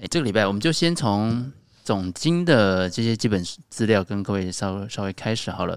[0.00, 5.76] 哎，这个礼拜我们就先从总经的这些基本资料跟各位稍微稍微开始好了。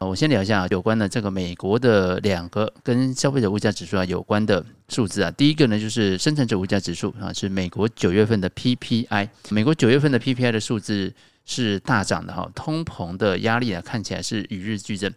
[0.00, 5.30] 我先聊一下有关的这个美国的两个跟消费者物价指数啊有关的数字啊。
[5.30, 9.28] 第一个呢就是生产者物价指数啊，是美国九月份的 PPI。
[9.50, 15.08] 美国九月份的 PPI 的数字是大涨的哈，通膨的压力啊看起来是与日俱增。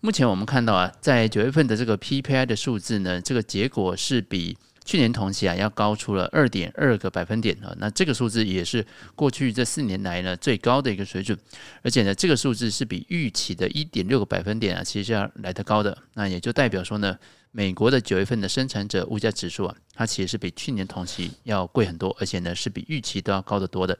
[0.00, 4.58] 目前我们看到啊，在九月份的这个 PPI 的数字呢，这个结果是比
[4.90, 8.84] 去年同期啊要高出了二点二个百分点啊，那这个数字也是
[9.14, 11.38] 过去这四年来呢最高的一个水准，
[11.82, 17.16] 而且呢这个数字是比预期的一点六个百分点啊其实是要来得高的，那也就代表说呢。
[17.52, 23.98] 美国的九月份的生产者物价指数啊，它其实是比去年同期要贵很多，而且呢是比预期都要高得多的。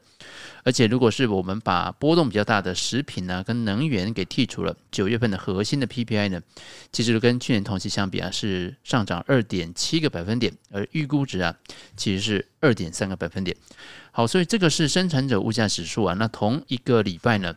[0.63, 6.41] 而且如果是我们把波动比较大的食品呢、跟能源给剔除了，九月份的核心的 PPI 呢，
[6.93, 11.53] 其实跟去年同期相比啊是上涨二点七个百分点，而预估值啊
[11.97, 13.57] 其实是二点三个百分点。
[14.13, 16.13] 好，所以这个是生产者物价指数啊。
[16.13, 17.53] 那同一个礼拜呢，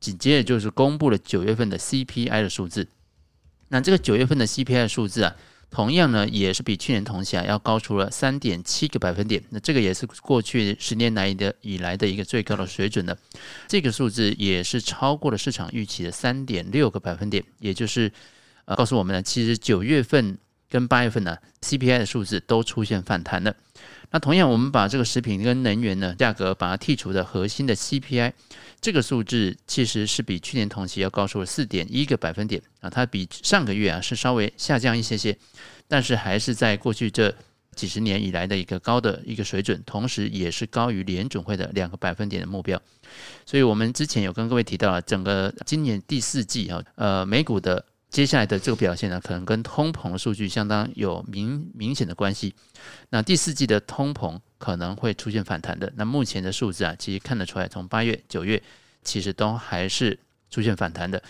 [0.00, 2.88] 紧接着就是公布了九月份的 CPI 的数字。
[3.74, 5.34] 那这个九月份的 CPI 数字啊，
[5.68, 9.42] 同样呢也是比去年同期啊要高出了三点七个百分点。
[9.50, 13.18] 那这个也是过去十年来的以来的一个最高的水准了。
[13.66, 18.12] 这个数字也是超过了市场预期的三点六个百分点，也就是
[18.66, 20.38] 呃告诉我们呢，其实九月份
[20.68, 23.54] 跟八月份呢 CPI 的数字都出现反弹了。
[24.10, 28.32] 那同样，我们把这个食品跟能源呢价格把它剔除的核心的 CPI。
[28.80, 35.36] 这个数字其实是比去年同期要高出了四点一个百分点啊，它比上个月啊是稍微下降一些些，
[35.88, 37.34] 但是还是在过去这
[37.74, 42.80] 几十年以来的一个高的一个水准，同时也是高于联准会的两个百分点的目标。
[43.46, 47.84] 所以，我们之前有跟各位提到了，整个今年第四季啊，呃，美股的
[48.14, 52.54] 接下来的这个表现呢，可能跟通膨数据相当有明明显的关系。
[53.10, 54.40] 那第四季的通膨。
[54.56, 55.92] 可能会出现反弹的。
[55.94, 58.62] 那目前的数字啊，其实看得出来，从八月、九月
[59.02, 61.22] 其实都还是出现反弹的。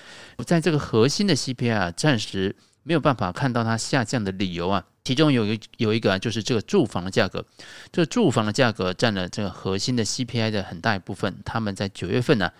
[0.46, 2.54] 在这个核心的 CPI 啊，暂时
[2.84, 4.86] 没有办法看到它下降的理由啊。
[5.02, 7.44] 其中有一有一个啊，就是这个住房的价格，
[7.90, 11.36] 这个住房的价格占了这个核心的 CPI 的很大一部分。
[11.44, 12.52] 他们在九月份呢，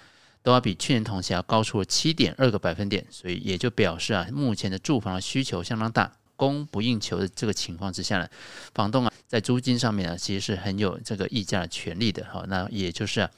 [0.45, 6.13] 都要比去年同期要高出了七点二个百分点，所以也就表示啊，目前的住房的需求相当大。
[6.37, 8.29] 供不应求的这个情况之下呢，
[8.75, 12.27] 房东啊在租金上面呢，其实是很有这个议价的权利的。
[12.29, 13.31] 好，那也就是啊，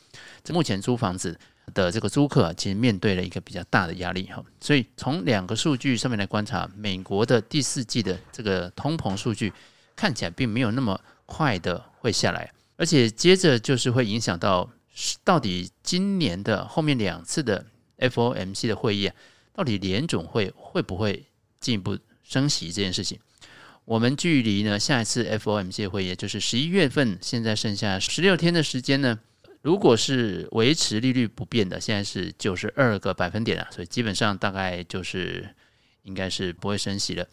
[0.48, 1.38] 目前租房子
[1.74, 4.42] 的这个租客啊，其实面对了一个比较大的压力哈。
[4.62, 9.52] 所以从两个数据上面来观察，美国的第四季的这个通膨数据
[9.94, 14.68] 看起来并没有那么快的会下来，而且接着就是会影响到
[15.24, 17.66] 到底今年的后面两次的
[17.98, 19.14] FOMC 的会议啊，
[19.52, 21.26] 到底联总会会不会
[21.60, 21.98] 进一步？
[22.28, 23.20] 升息这件事情，
[23.84, 29.20] 我们距离呢下一次 FOMC 的会议就是十一月份，现在剩下十六天的时间呢。
[29.62, 35.48] 如果是维持利率不变的，现在是九十二个百分点啊，所以基本上大概就是
[36.02, 37.24] 应该是不会升息了。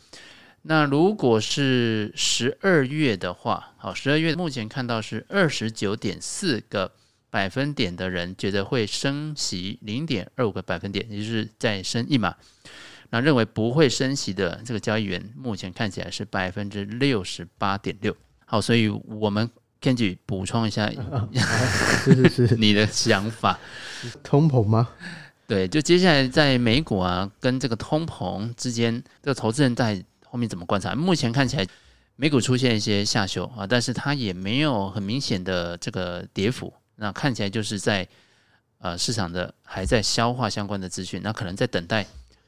[0.62, 6.92] 那如果是十二月的话，好，十二月目前看到是二十九点四个
[7.34, 12.36] 百分点的人觉得会升息零点二五个百分点，也就是再升一码。
[13.10, 18.16] 那认为不会升息的这个交易员，目前看起来是百分之六十八点六。
[18.46, 19.50] 好，所以我们
[19.82, 20.88] Kenji 补充一下，
[22.06, 23.60] 是是是， 你的想法，
[24.22, 24.90] 通膨吗？
[25.48, 30.94] 对，就接下来在美股啊，跟这个通膨之间，这个投资人在后面怎么观察？
[30.94, 31.66] 目前看起来
[32.16, 38.08] 美股出现一些下修啊，但是它也没有很明显的这个跌幅，那看起来就是在
[38.80, 42.06] 呃市场的还在消化相关的资讯，那可能在等待。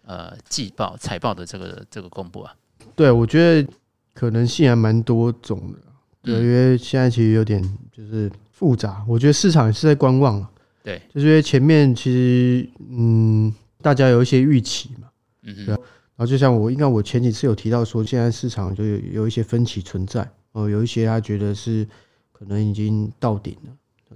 [0.07, 2.55] 呃，季报、财报的这个这个公布啊，
[2.95, 3.67] 对，我觉得
[4.13, 5.79] 可能性还蛮多种的，
[6.21, 7.59] 对，因为现在其实有点
[7.91, 9.03] 就是复杂。
[9.07, 10.47] 我觉得市场也是在观望，
[10.83, 13.51] 对，就是因为前面其实嗯，
[13.81, 15.09] 大家有一些预期嘛，
[15.41, 15.77] 嗯嗯，然
[16.17, 21.83] 后就像我应该我前几次有提到说，现在市场就有有一些分歧存在，哦，有一些他觉得是
[22.31, 23.71] 可能已经到顶了，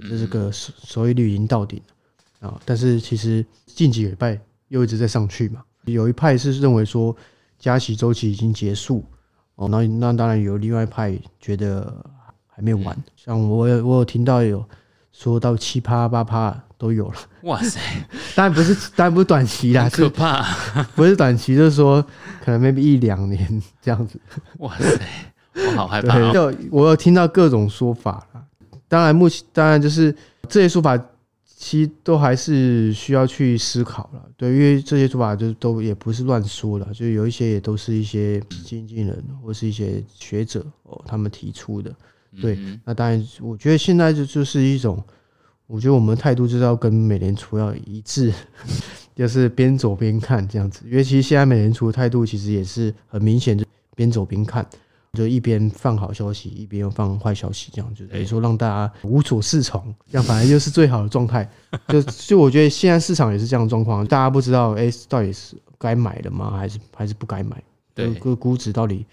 [0.07, 1.81] 这是个收益率已经到顶
[2.41, 5.61] 了啊，但是其实近几个礼拜又一直在上去嘛。
[5.85, 7.15] 有一派是认为说
[7.57, 9.03] 加息周期已经结束
[9.55, 11.93] 哦，那那当然有另外一派觉得
[12.47, 14.63] 还没完，像我有我有听到有
[15.11, 17.79] 说到七趴八趴都有了，哇塞！
[18.35, 20.43] 当然不是，当然不是短期啦，可怕，
[20.95, 22.01] 不是短期，就是说
[22.45, 24.19] 可能 maybe 一两年这样子，
[24.59, 25.01] 哇塞，
[25.55, 26.31] 我好害怕哦。
[26.31, 28.28] 就我有听到各种说法啦，
[28.89, 30.13] 当然目前当然就是
[30.49, 31.01] 这些说法。
[31.61, 41.93] 其实都还是需要去思考了，对，因为这些说法就都也不是乱说的，就有一些也都是一些经纪人或是一些学者哦，他们提出的。
[42.41, 45.03] 对，那当然，我觉得现在就就是一种，
[45.67, 48.33] 我觉得我们态度就是要跟美联储要一致，
[49.13, 50.85] 就是边走边看这样子。
[50.85, 53.65] 因为其实现在美联储的态度其实也是很明显，就
[53.97, 54.65] 边走边看，
[55.13, 61.49] 就一边放好消息，一边又放坏消息，这样就等于说让大家无所适从，这样反而就是最好的状态。
[61.89, 66.57] 就就我觉得现在市场也是这样的状况，大家不知道哎、欸，到底是该买的吗？
[66.57, 67.61] 还是还是不该买？
[67.93, 69.05] 对，个估值到底。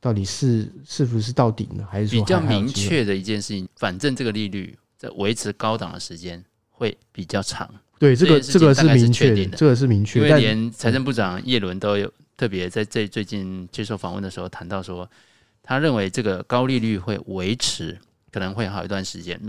[0.00, 1.86] 到底是是不是到底呢？
[1.88, 3.68] 还是说比较明确的一件事情？
[3.76, 7.72] 反正这个利率在维持高档的时间会比较长。
[8.00, 10.18] 对，这个这个是明确的，这个是明确。
[10.18, 15.08] 因为连财政部长叶伦都有特别在这最近接受访问的时候谈到说，
[15.62, 17.98] 他认为这个高利率会维持，
[18.30, 19.40] 可能会好一段时间。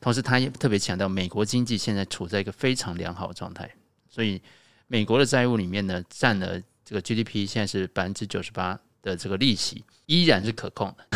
[0.00, 3.70] 同时，他也特别强调，美国经济现在处在一个非常良好的状态，
[4.08, 4.40] 所以
[4.86, 8.78] 美国的债务里面呢，占了这个 GDP 现在是百分之九十八。
[9.04, 11.06] 的这个利息依然是可控的。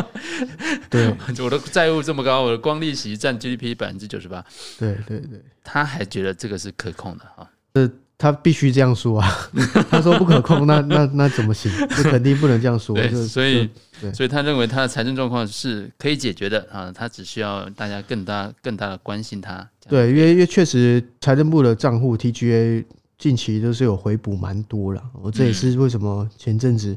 [0.88, 4.42] 对，我的债务这么高，我的光利息占 GDP 百分之九十八。
[4.78, 7.50] 对对对，他还觉得这个是可控的哈。
[7.74, 7.86] 呃，
[8.24, 9.50] 他必须这样说啊。
[9.90, 11.70] 他说不可控，那那那怎么行？
[11.90, 12.96] 这肯定不能这样说。
[12.96, 13.68] 对，所以
[14.14, 16.90] 所以他认为他的财政状况是可以解决的啊。
[16.90, 19.68] 他只需要大家更大更大的关心他。
[19.88, 22.84] 对，因为因为确实财政部的账户 TGA。
[23.16, 26.94] 近期都是有回补蛮多了，我这也是为什么前阵子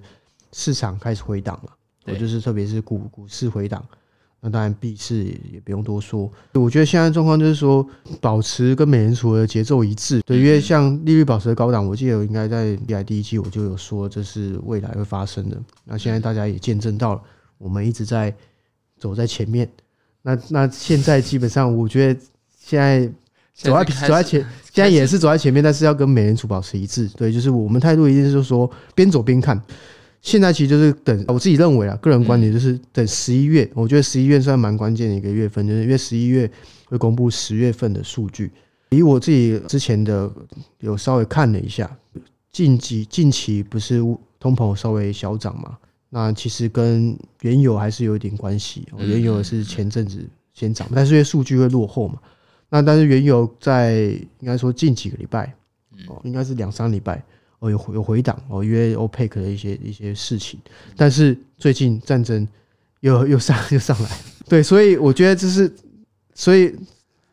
[0.51, 1.69] 市场开始回档嘛，
[2.05, 3.85] 我就是特别是股股市回档，
[4.41, 6.31] 那当然币市也不用多说。
[6.53, 7.87] 我觉得现在状况就是说，
[8.21, 15.57] 保持跟美联储的节奏一致，对，因为像利率保持的高档，我记得我应该在 B I 第一季我就有说这是未来会发生的。
[15.85, 17.21] 那现在大家也见证到了，
[17.57, 18.33] 我们一直在
[18.97, 19.69] 走在前面。
[20.21, 22.19] 那那现在基本上，我觉得
[22.59, 23.11] 现在。
[23.59, 24.39] 走在走在前，
[24.71, 27.07] 现在也是走在前面，但是要跟美联储保持一致。
[27.17, 29.59] 对，就是我们态度一定是说边走边看。
[30.21, 33.69] 现在其实就是等，我自己认为啊，个人观点就是等十一月。
[33.73, 36.49] 我觉得十一月算蛮关键的一个月份，就是因为十一月
[36.85, 38.51] 会公布十月份的数据。
[38.89, 40.31] 以我自己之前的
[40.79, 41.89] 有稍微看了一下，
[42.51, 43.99] 近期近期不是
[44.39, 45.77] 通膨稍微小涨嘛？
[46.09, 48.87] 那其实跟原油还是有一点关系。
[48.97, 52.17] 原油是前阵子先涨，但是因为数据会落后嘛。
[52.69, 54.03] 那但是原油在
[54.39, 55.53] 应该说近几个礼拜
[56.07, 57.23] 哦，应该是两三礼拜
[57.59, 60.59] 哦，有有回档哦，因为 OPEC 的一些一些事情，
[60.95, 62.47] 但是最近战争
[63.01, 64.09] 又又上又上来，
[64.47, 65.71] 对，所以我觉得这是，
[66.33, 66.75] 所以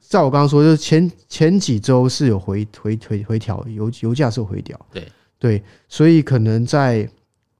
[0.01, 5.07] 照我刚刚说，就是前前几周是有回回回回调，油油价是有回调，对
[5.39, 7.09] 对，所以可能在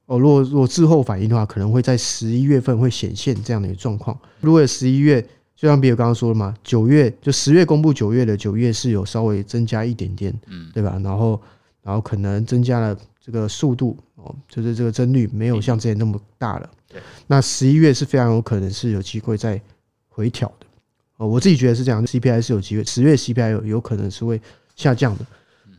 [0.07, 5.25] 哦，如果如果滞后反应的话，可能会在十一月份会显现这样的一个状况，如果十一月。
[5.57, 10.99] 就像比尔刚刚说了嘛，九月就十月公布九月的九月是有稍微增加一点点，嗯，对吧？
[11.01, 11.41] 然后，
[11.85, 16.67] 然后可能增加了这个速度哦，就是这个增率没有像之前那么大了。
[16.89, 19.61] 对，那十一月是非常有可能是有机会再
[20.09, 20.65] 回调的
[21.17, 21.27] 哦。
[21.27, 24.41] 我自己觉得是这样，CPI 是有机会，十月 CPI 有有可能是会
[24.75, 25.25] 下降的。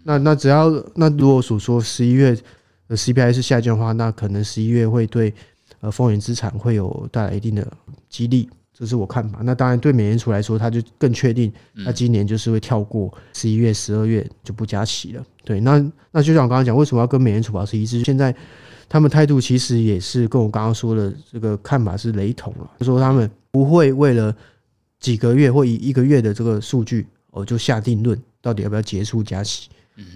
[0.05, 2.39] 那那只要那如果所说十一月
[2.87, 5.35] 的 CPI 是下降的话，那可能十一月会对
[5.81, 7.67] 呃风险资产会有带来一定的
[8.09, 8.49] 激励。
[8.79, 9.39] 这是我看法。
[9.43, 15.25] 那当然，对美联储来说，他就更确定，那今年就是会跳过十一月、十二月就不加息了。
[15.45, 15.79] 对，那
[16.11, 18.05] 那就像我刚刚讲，为什么要跟美联储保持一致？
[18.05, 18.35] 现在
[18.87, 24.37] 他们态度其实也是跟我刚刚说的这个看法是雷同了，就说他们不会为了
[25.01, 29.71] 几个月或一一个月的这个数据，哦，就下定论到底要不要结束加息。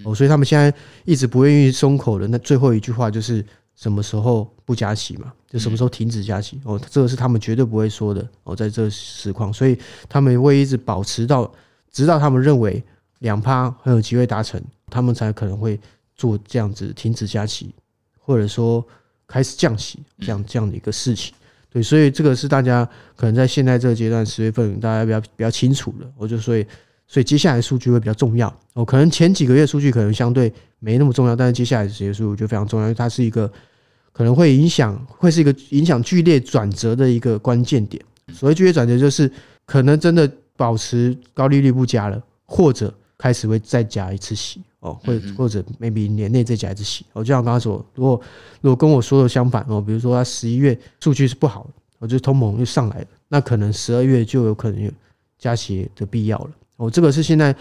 [0.04, 0.70] 哦，所以他们现在
[1.06, 3.42] 一直不愿意松口的那最后一句话就是。
[3.80, 5.32] 什么时候不加息嘛？
[5.49, 8.54] 就什么时候停止加息哦，这个是他们绝对不会说的哦。
[8.54, 11.50] 在这个实况，所以他们会一直保持到，
[11.90, 12.82] 直到他们认为
[13.20, 15.80] 两趴很有机会达成，他们才可能会
[16.14, 17.75] 做这样子停止加息，
[18.18, 18.87] 或者说
[19.26, 21.32] 开始降息这样这样的一个事情。
[21.70, 26.06] 对，所以这个是大家可能在现在这个阶段十月份大家比较比较清楚的。
[26.18, 26.66] 我就所以
[27.08, 28.84] 所以接下来数据会比较重要哦。
[28.84, 33.50] 可能前几个月数据可能相对没那么重要，但是接下来这些数据就非常重要，因为它是一个。
[34.12, 38.02] 可能会影响，会是一个影响剧烈转折的一个关键点。
[38.32, 39.30] 所谓剧烈转折，就是
[39.64, 47.04] 可能真的保持高利率不加了，或者开始会再加一次息哦，或或者 maybe 年内再加一次息。
[47.12, 48.20] 我就像刚刚说，如果
[48.60, 54.90] 如果跟我说的相反哦，比如说他十一月数据是不好的，我就通膨又上来了，那可能十二月就有可能有
[55.38, 56.50] 加息的必要了。
[56.76, 57.54] 哦，这个是现在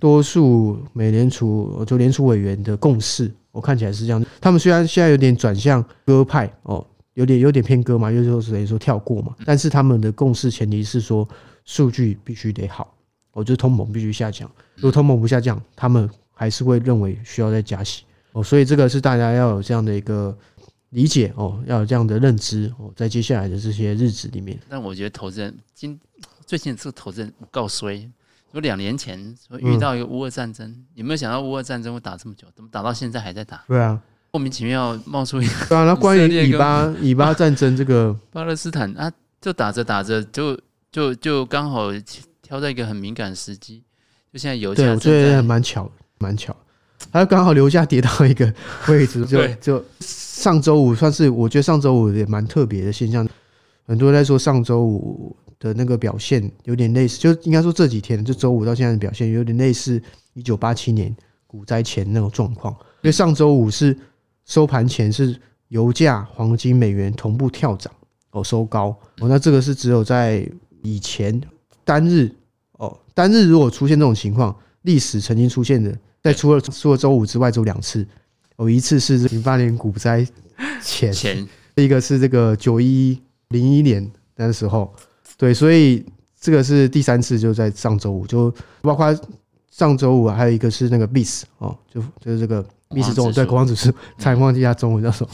[0.00, 3.30] 多数美联储就联储委员的共识。
[3.56, 11.26] 我看起来是这样，他们虽然现在有点转向鸽派哦，有点有点偏鸽嘛，又就是等于说跳过嘛，但是他们的共识前提是说
[11.64, 12.94] 数据必须得好，
[13.32, 20.36] 我觉得通膨必须下降，如果通膨不下降，他们还是会认为需要再加息哦，所以这个是大家要有这样的一个
[20.90, 24.58] 理解哦，要有这样的认知哦，在接下来的这些日子里面。
[24.68, 25.98] 但我觉得投资人今
[26.44, 28.06] 最近这个投资人够衰。
[28.56, 29.18] 说两年前
[29.58, 32.46] 遇到一个乌俄战争，嗯、有没有想到乌俄战争会打这么久？
[32.54, 33.62] 怎么打到现在还在打？
[33.68, 34.00] 对啊，
[34.32, 35.66] 莫名其妙冒出一个。
[35.66, 40.58] 对啊，那关于以巴以巴战争这个 巴勒斯坦啊，就打着打着就
[40.90, 41.90] 就就刚好
[42.40, 43.84] 挑在一个很敏感的时机，
[44.32, 46.56] 就现在油价对，我觉得蛮巧，蛮巧。
[47.12, 48.50] 他刚好油价跌到一个
[48.88, 53.28] 位置，就就上周五算是我觉得上周五也蛮特别的现象，
[53.86, 55.36] 很多人在说上周五。
[55.58, 60.00] 的那个表现有点类似，就应该说这几天，就周五到现在的表现有点类似
[60.34, 61.14] 一九八七年
[61.46, 62.72] 股灾前那种状况。
[63.02, 63.96] 因为上周五是
[64.44, 65.34] 收盘前是
[65.68, 67.92] 油价、黄金、美元同步跳涨
[68.32, 68.88] 哦，收高
[69.20, 69.28] 哦。
[69.28, 70.46] 那这个是只有在
[70.82, 71.40] 以前
[71.84, 72.30] 单日
[72.72, 78.06] 哦，单日如果出现这种情况，历史曾经出现的，在除了除了周五之外，只有两次
[78.56, 80.26] 哦，一次是零八年股灾
[80.82, 84.94] 前，前一个是这个九一零一年那时候。
[85.36, 86.04] 对，所以
[86.40, 89.14] 这个是第三次，就在上周五，就包括
[89.70, 95.30] 上周五啊，还有一个是那个 BIS 哦，就就是这个 BIS 中对恐慌指数，差点忘记它中文叫什么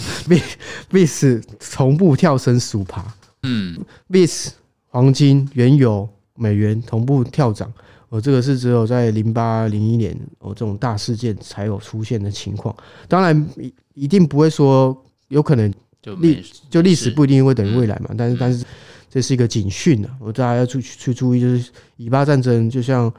[0.91, 1.43] ，BIS
[1.73, 3.05] 同步跳升十五趴，
[3.45, 3.79] 嗯
[4.11, 4.49] ，BIS
[4.89, 7.73] 黄金、原油、美元同步跳涨，
[8.09, 12.75] 哦，这个是只有在零八零一年哦这种大事件才有出现的情况，
[13.07, 14.97] 当然一一定不会说
[15.29, 15.73] 有可能
[16.19, 18.65] 历就历史不一定会等于未来嘛，但是但是。
[19.13, 20.17] 这是一个警讯啊！
[20.19, 23.13] 我大家要去去注意，就是以巴战争，就像，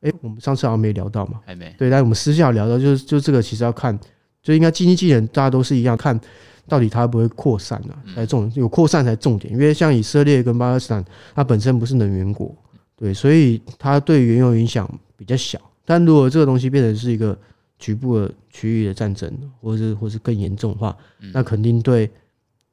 [0.00, 3.96] 哎、欸，我们上次好像没聊到嘛，还没对，但我们私下聊到，就是就这个其实要看，
[4.42, 6.20] 就应该经济技能大家都是一样，看
[6.66, 12.52] 到底它会不会扩散啊，才重有扩散才重点，因为像以色列跟巴勒斯坦，它本身不是能源国，
[12.96, 15.60] 对，所以它对原油影响比较小。
[15.84, 17.38] 但如果这个东西变成是一个
[17.78, 20.96] 局部的区域的战争，或是或是更严重的话，
[21.32, 22.10] 那肯定对。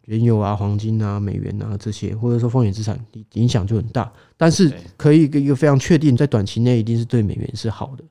[0.05, 2.99] 原油啊、黄金啊、美元啊这些，或者说风险资产
[3.33, 4.11] 影响就很大。
[4.35, 8.03] 但是可以一个非常确定，在短期内一定是对美元是好的，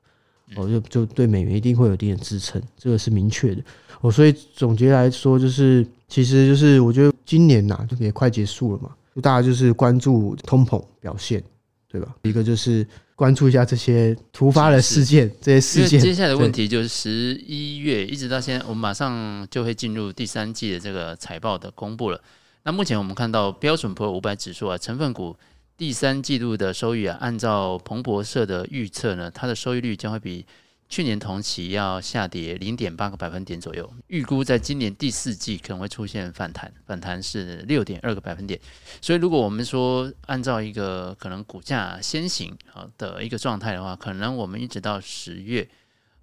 [0.55, 3.63] 哦，就就对美元一定会有一定的支撑，这个是明确的。
[4.01, 11.43] 哦，所以总结来说，就是其实就是我觉得今年呐，就也快结束了嘛，就大家就是关注通膨表现，
[11.87, 12.15] 对吧？
[12.23, 12.85] 一个就是。
[13.15, 15.99] 关注一下这些突发的事件，这些事件。
[15.99, 22.21] 接下来的问题就是十一月一直到现在，我们马上就会进入第三季的这个财报的公布了。
[22.63, 25.35] 那目前我们看到标准普尔五百指数啊，成分股
[25.77, 30.45] 第三季度的收益啊，按照彭博社的预测呢，它的收益率将会比。
[30.93, 38.59] 去年同期要下跌零点八个百分点左右，预估在今年第四季可能会出现反弹，反弹是六点二个百分点。
[39.01, 45.67] 所以，如果我们说按照一个可能股价先行啊的一个状态的话，可能我们一直到十月，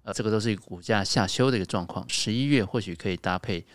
[0.03, 2.07] 呃，这个都是一个股价下修的一个状况。
[2.07, 3.65] 十一月或许可以搭配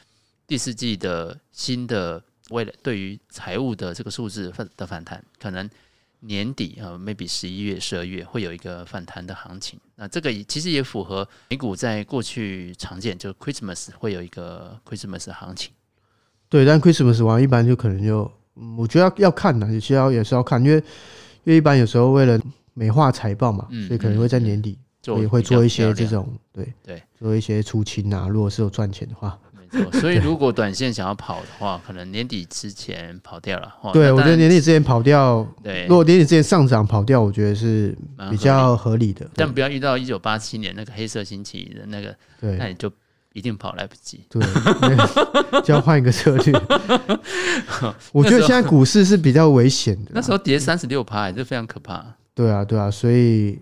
[0.47, 5.69] 第四季的新的未来对于财务的这个数字的反弹，可能。
[6.21, 9.79] 年底啊，maybe 十一月、十二月会有一个反弹的行情。
[9.97, 15.73] 那这个其实也符合美股在过去常见，就 Christmas 会有一个 Christmas 的行情。
[16.49, 18.31] 对，但 Christmas 完一般就可能就，
[18.77, 22.41] 我觉得要要看的，有些要也是要看，因为因为一般有时候为了
[22.75, 24.79] 美化财报嘛，所以可能会在年底
[25.19, 28.29] 也会做一些这种对对，做一些出清啊。
[28.29, 29.39] 如果是有赚钱的话。
[30.01, 33.73] 所以，如果短线想要跑的话，可能年底之前跑掉了。
[33.93, 37.97] 对，我觉得年底之前跑掉，对，如果年底之前上涨跑掉，我觉得是
[38.31, 39.29] 比较合理的。
[39.35, 42.91] 但不要遇到一九八七年那个黑色星期一的那个，对，那你就
[43.33, 44.21] 一定跑来不及。
[44.31, 44.43] 对，
[45.63, 46.53] 就要换一个策略。
[48.13, 50.11] 我觉得现在股市是比较危险的。
[50.15, 52.05] 那时候跌三十六趴，就非常可怕。
[52.35, 53.59] 对啊，对啊，所以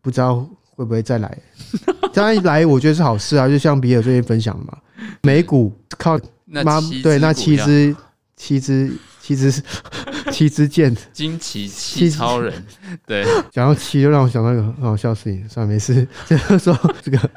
[0.00, 0.36] 不知道
[0.74, 1.38] 会不会再来。
[2.12, 3.48] 当然来，我觉得是好事啊。
[3.48, 4.78] 就像比尔最近分享的嘛。
[5.26, 7.94] 美股靠妈对那七只
[8.36, 9.50] 七只七只
[10.30, 12.52] 七只箭，惊奇七超人，
[13.06, 17.30] 对，讲到七就让我想到一个很好笑的事情，算了没事， 就是说这个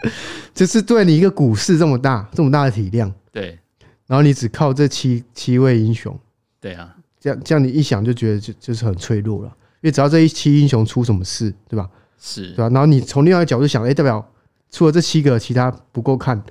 [0.54, 3.58] 就是对你一个股市这么大这么大的体量，对，
[4.06, 6.18] 然后你只靠这七七位英雄，
[6.60, 9.48] 对啊，这样这样你一想就觉得就就是很脆弱了，
[9.82, 11.90] 因为只要这一七英雄出什么事，对吧？
[12.20, 12.70] 是对吧？
[12.70, 14.24] 然后你从另外一个角度想，哎，代表
[14.70, 16.44] 除了这七个，其他不够看。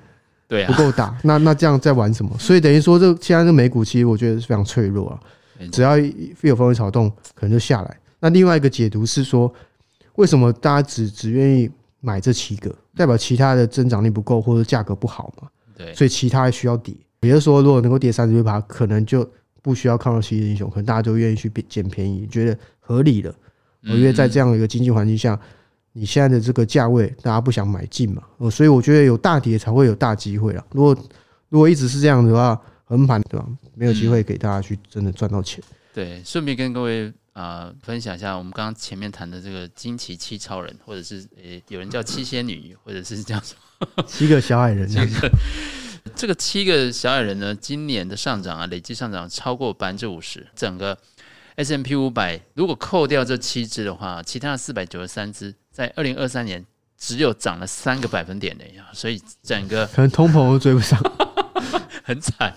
[0.48, 2.34] 对，不够大，那那这样在玩什么？
[2.38, 5.20] 所以等于说，这现在这美股其实我觉得是非常脆弱啊。
[5.70, 7.96] 只要一有风吹草动，可能就下来。
[8.18, 9.52] 那另外一个解读是说，
[10.14, 12.74] 为什么大家只只愿意买这七个？
[12.96, 15.48] 代表其他的增长力不够，或者价格不好嘛？
[15.76, 16.94] 对，所以其他需要跌。
[17.20, 19.28] 也就是说，如果能够跌三十六趴，可能就
[19.60, 23.34] 不需要看到七只英雄，可能大家都愿意去捡便宜，觉得合理的。
[23.82, 25.38] 因为在这样的一个经济环境下。
[25.98, 28.22] 你现在的这个价位，大家不想买进嘛？
[28.36, 30.64] 哦，所以我觉得有大跌才会有大机会啊。
[30.70, 30.96] 如果
[31.48, 33.46] 如果一直是这样的话，横盘，对吧？
[33.74, 35.62] 没有机会给大家去真的赚到钱。
[35.66, 45.30] 嗯、对，顺便跟各位啊、呃、分享一下，我们刚刚前面谈的这个惊奇七超人，或者是诶、欸、有人叫七仙女，或者是叫什么， 七个小矮人这样子。
[46.14, 50.46] 这个七个小矮人呢，今年的上涨啊，累计上涨超过百分之五十。
[50.54, 50.96] 整个
[51.56, 56.66] S M P 五百如果扣掉这七只的话，其他的四百九十三只在二零二三年
[56.96, 61.00] 只有涨了三个百分点的呀，所以整个可能通膨都追不上。
[62.02, 62.52] 很惨，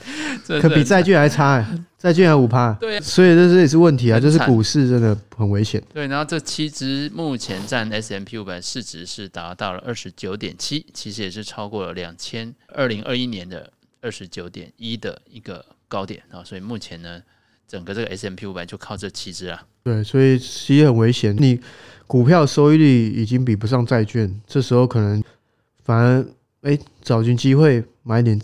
[0.48, 1.68] 可比债券还差哎，
[2.00, 5.84] 债券还五趴，对、啊，所以这这也是问题啊，就是股市真的很危险。
[5.94, 17.22] 对，然后这七只目前占 S M P 五百市值是达到了二十九点七，其实也是超过了两千二零二一年的二十九点一的一个高点啊，所以目前呢，
[17.68, 19.62] 整个这个 S M P 五百就靠这七只啊。
[19.84, 21.60] 对，所以其实很危险，你
[22.08, 25.24] 股票收益率已经比不上债券，这时候可能
[25.84, 26.26] 反而
[26.62, 28.40] 哎找寻机会买点。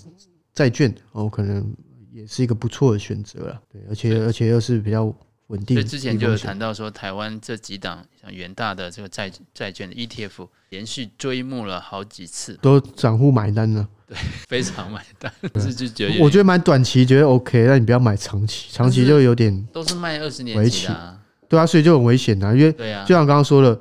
[0.57, 1.63] 债券哦，可能
[2.11, 3.61] 也是一个不错的选择了。
[3.71, 5.05] 对，而且而且又是比较
[5.49, 5.77] 稳定。
[5.77, 13.87] 所以之前就有谈到说，台湾这几档像元大的这个债债券的 ETF，连续追募了好几次，都散户买单了。
[14.07, 14.17] 对，
[14.49, 15.31] 非常买单。
[15.61, 21.16] 是就觉得，我觉得买短期觉得 OK，但你不要买长期，长期就有点都是卖二十年期的。
[21.47, 22.53] 对啊，所以就很危险啊。
[22.53, 23.79] 因为对啊，就像刚刚说的，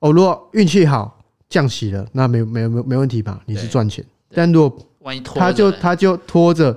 [0.00, 3.42] 哦，如果运气好降息了，那没没没没问题吧？
[3.46, 4.04] 你是赚钱。
[4.30, 4.88] 但如果
[5.24, 6.72] 他就他就拖着，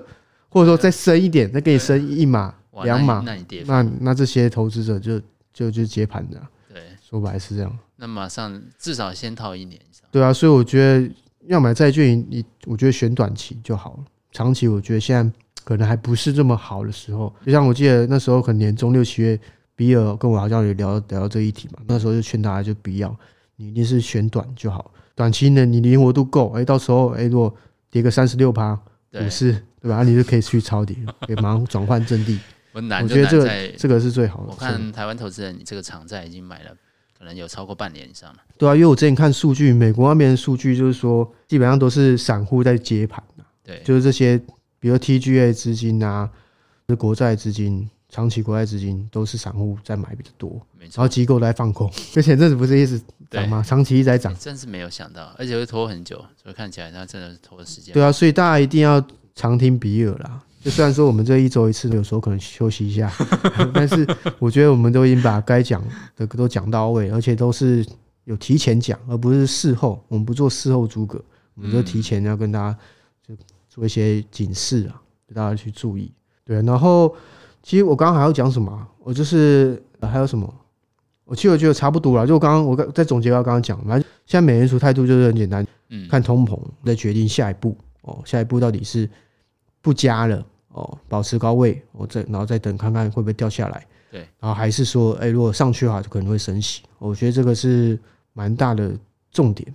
[0.49, 3.35] 或者说再升一点，再给你升一码两码，那
[3.65, 5.19] 那那这些投资者就
[5.53, 6.41] 就就接盘的。
[6.73, 7.79] 对，说白是这样。
[7.97, 10.07] 那马上至少先套一年以上。
[10.09, 11.11] 对啊，所以我觉得
[11.47, 14.05] 要买债券，你我觉得选短期就好了。
[14.31, 15.31] 长期我觉得现在
[15.65, 17.33] 可能还不是这么好的时候。
[17.45, 19.37] 就像我记得那时候可能年中六七月，
[19.81, 21.81] 比尔跟我好像也聊聊到这一题嘛。
[21.87, 23.15] 那时候就劝大家就不要，
[23.55, 24.91] 你一定是选短就好。
[25.15, 27.55] 短期呢，你灵活度够，哎，到时候哎如果。
[27.93, 28.73] 跌个三十六趴，
[29.11, 30.01] 股市对吧？
[30.01, 30.97] 你就可以去抄底，
[31.27, 32.39] 可以马上转换阵地。
[32.71, 34.47] 我难，我觉得这个这个是最好的。
[34.49, 36.71] 我看台湾投资人，你这个长债已经买了，
[37.19, 38.37] 可能有超过半年以上了。
[38.57, 43.21] 对啊，因为我之前看数据，美国那边的数据就是说，基本上都是散户在接盘。
[43.61, 44.41] 对，就是这些，
[44.79, 46.29] 比如 TGA 资金啊，
[46.87, 47.89] 是国债资金。
[48.11, 51.89] 长期国外资金都是散户在买比较多，然后机构在放空。
[52.11, 53.63] 之前阵子不是一直涨吗？
[53.65, 57.93] 长期一直在涨，真是没有想到，而且会拖很久，所以看起来它真的是拖的时间。
[57.93, 59.01] 对啊，所以大家一定要
[59.33, 60.43] 常听比尔啦。
[60.61, 63.09] 就虽然说我们这一周一次，有时候可能休息一下，
[63.73, 64.05] 但是
[64.39, 65.81] 我觉得我们都已经把该讲
[66.17, 67.85] 的都讲到位，而且都是
[68.25, 70.03] 有提前讲，而不是事后。
[70.09, 71.23] 我们不做事后诸葛，
[71.55, 72.77] 我们就提前要跟大家
[73.25, 73.33] 就
[73.69, 76.11] 做一些警示啊，给大家去注意。
[76.43, 77.15] 对，然后。
[77.63, 78.87] 其实我刚刚还要讲什么？
[79.03, 80.53] 我就是还有什么？
[81.25, 82.27] 我其实我觉得差不多了。
[82.27, 88.21] 就我刚刚我刚在总结，我刚刚讲，反正现在美联储态度就是很简单，嗯，看通膨再决定下一步哦。
[88.25, 89.09] 下一步到底是
[89.81, 93.85] 不加了哦，保持高位，我再然后再等看看会不会掉下来。
[94.11, 96.83] 对，然后还是说，哎，如果上去的话，就可能会升息。
[96.99, 97.97] 我觉得这个是
[98.33, 98.91] 蛮大的
[99.31, 99.73] 重点。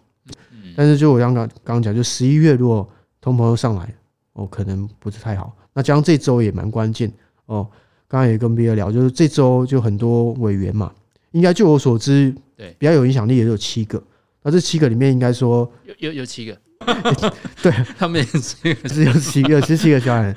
[0.53, 2.87] 嗯，但是就我刚刚刚刚讲，就十一月如果
[3.21, 3.95] 通膨又上来，
[4.35, 5.57] 哦，可能不是太好。
[5.73, 7.11] 那加上这周也蛮关键。
[7.47, 7.67] 哦，
[8.07, 10.93] 刚刚也跟别人聊，就是这周就很多委员嘛，
[11.33, 14.03] 应该就我所知，对，比较有影响力也有七个。
[14.43, 16.57] 那这七个里面，应该说有有有七个，
[17.63, 20.35] 对， 他们也是 只有七个，十七个小人。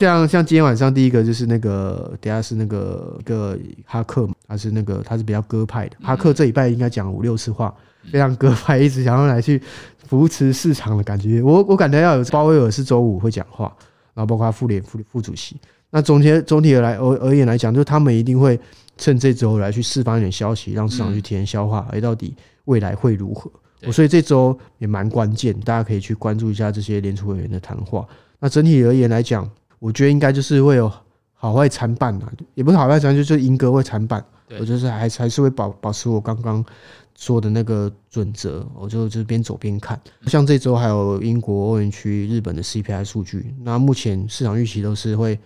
[0.00, 5.96] 像像今天晚上第一个就是那个，等下是那个一个哈克嘛，他是那个他是比较鸽派的。
[6.02, 7.72] 哈克这一拜应该讲五六次话，
[8.10, 9.62] 非常鸽派，一直想要来去
[10.08, 11.40] 扶持市场的感觉。
[11.40, 13.72] 我我感觉要有鲍威尔是周五会讲话，
[14.12, 15.56] 然后包括他副联副副主席。
[15.94, 18.58] 那总体总体而来而而言来讲，就是他们一定会
[18.96, 23.52] 趁这周来去释放一点消息，让市场去提前消化，哎，到底未来会如何？
[23.92, 28.08] 所以这周也蛮关键，大家可以去关注一下这些联储委员的谈话。
[28.40, 29.46] 那整体而言来讲，
[29.78, 30.90] 我觉得应该就是会有
[31.34, 34.24] 好坏参半啊，也不是好坏参半，就是鹰鸽会参半。
[34.58, 36.64] 我就是还还是会保保持我刚刚
[37.14, 40.00] 说的那个准则，我就就边走边看。
[40.26, 45.38] 像这周还有英国、欧元区、日本的 CPI 数据，那目前市场预期都是会。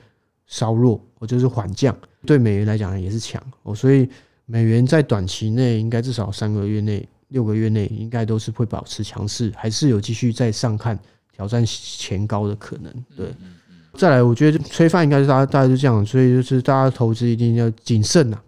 [0.46, 4.08] 稍弱，我就是缓降，对美元来讲也是强哦，所以
[4.46, 10.98] 美元在短期内应该至少三个月内、六个月内应该都是会保持强势，还是有继续再上看
[11.32, 12.92] 挑战前高的可能。
[13.16, 13.34] 对，
[13.94, 18.40] 再来，我觉得催饭应该是大家大家就这样，所以就是大家投资一定要谨慎呐。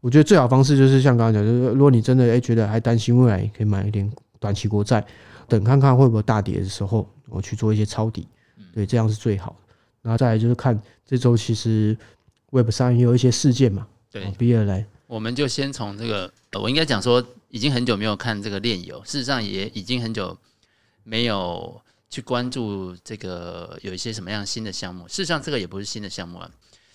[0.00, 5.04] 我觉得最好方式就是像刚刚讲，就是如果你真的诶觉得还担心未来，可以买一点短期国债，
[5.46, 8.26] 等看看会不会大跌的时候，我去做一些抄底，
[8.72, 9.69] 对，这样是最好的。
[10.02, 11.96] 然后再来就是看这周其实
[12.50, 20.36] Web 上也有一些事件嘛，对，比尔来，我们就先从这个，我应该讲说已经很久没有看这个链游，事实上也已经很久
[21.02, 25.06] 没有去关注这个有一些什么样新的项目。
[25.08, 26.50] 事实上，这个也不是新的项目啊。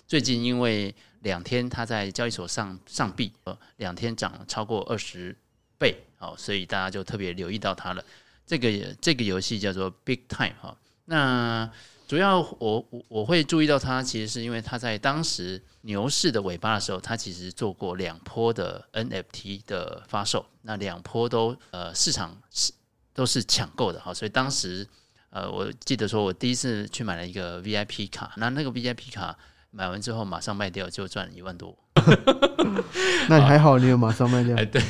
[0.07, 5.35] 最近因为两天它在交易所上上币，呃，两天涨了超过二十
[5.77, 8.03] 倍，哦，所以大家就特别留意到它了。
[8.45, 8.69] 这个
[9.01, 10.77] 这个游戏叫做 Big Time 哈。
[11.05, 11.69] 那
[12.07, 22.71] 主要我我我会注意到它，其实是因为它在当时牛市的尾巴的时候，它其实做过两波的 NFT 的发售，那两波都呃市场是
[23.13, 24.87] 都是抢购的哈，所以当时
[25.29, 29.37] 呃我记得说我第一次去买了一个 VIP 卡，那那个 VIP 卡。
[29.77, 31.77] 买完之后马上卖掉，就赚了一万多。
[33.27, 34.55] 那还好，你有马上卖掉。
[34.55, 34.81] 哎，对。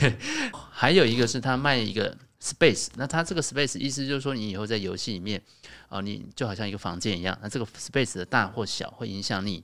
[0.70, 5.42] 还有一个是他卖一个 space，那它这个 space 意思就是说，你以后在游戏里面
[5.90, 7.36] 啊，你就好像一个房间一样。
[7.42, 9.64] 那这个 space 的大或小会影响你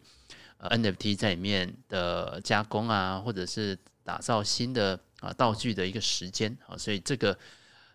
[0.57, 6.75] 呃 NFT 在里面的加工啊，或者是打造新的啊道具的一个时间啊。
[6.75, 7.37] 所以这个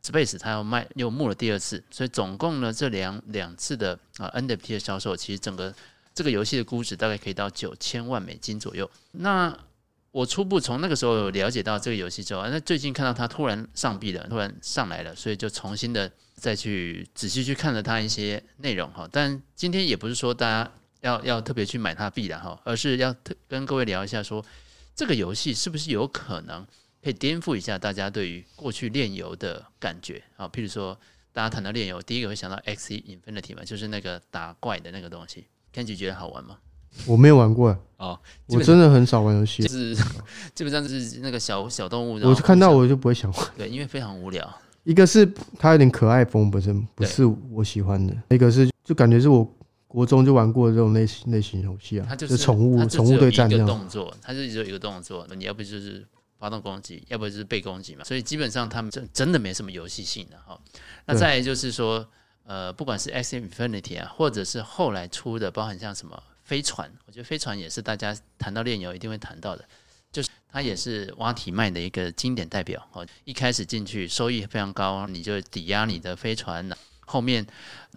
[0.05, 5.75] space 它要卖又募了第二次，所以总共呢这两两次的啊 NFT 的销售，其实整个。
[6.15, 8.91] 这个游戏的估值大概可以到九千万美金左右。
[9.13, 9.55] 那
[10.17, 19.07] 我初步从那个时候了解到这个游戏之后，那最近看到它突然上币了，突然上来了，所以就重新的再去仔细去看了它一些内容哈。
[19.13, 24.43] 但今天也不是说大家要要特别去买它币的哈，而是要特跟各位聊一下说，
[24.95, 26.67] 这个游戏是不是有可能
[27.03, 30.49] 可以颠覆一下大家对于过去炼油的感觉啊？
[30.49, 30.99] 譬如说，
[31.35, 35.47] 大家谈到炼油，第一个会想到 X E INFINITY 嘛，就是那个打怪的那个东西。
[35.75, 36.57] Kenji 觉得好玩吗？
[37.07, 39.95] 我没有玩过哦，我真的很少玩游戏，就是
[40.55, 42.15] 基本上就是那个小小动物。
[42.15, 44.49] 我就看到我就不会想玩，对，因为非常无聊。
[44.85, 45.27] 一个是
[45.59, 49.51] 它有点可爱风，本身不是我喜欢的；一个是就感觉是我
[49.89, 56.07] 国中就玩过的这种类型类型游戏啊，它就是宠物宠物对战这样动作，它就只有一个动作，你要不就是
[56.39, 58.05] 发动攻击，要不就是被攻击嘛。
[58.05, 60.59] 所以基本上他们真真的没什么游戏性的哈。
[61.07, 62.07] 那再来就是说。
[62.49, 69.65] 呃，不管是 Axie Infinity 啊，或者是后来出的，包含像什么飞船，我觉得飞船也是大家谈到炼油一定会谈到的，
[70.13, 73.05] 就是它也是挖提卖的一个经典代表哦。
[73.25, 77.45] 一开始进去收益非常高，你就抵押你的飞船，后面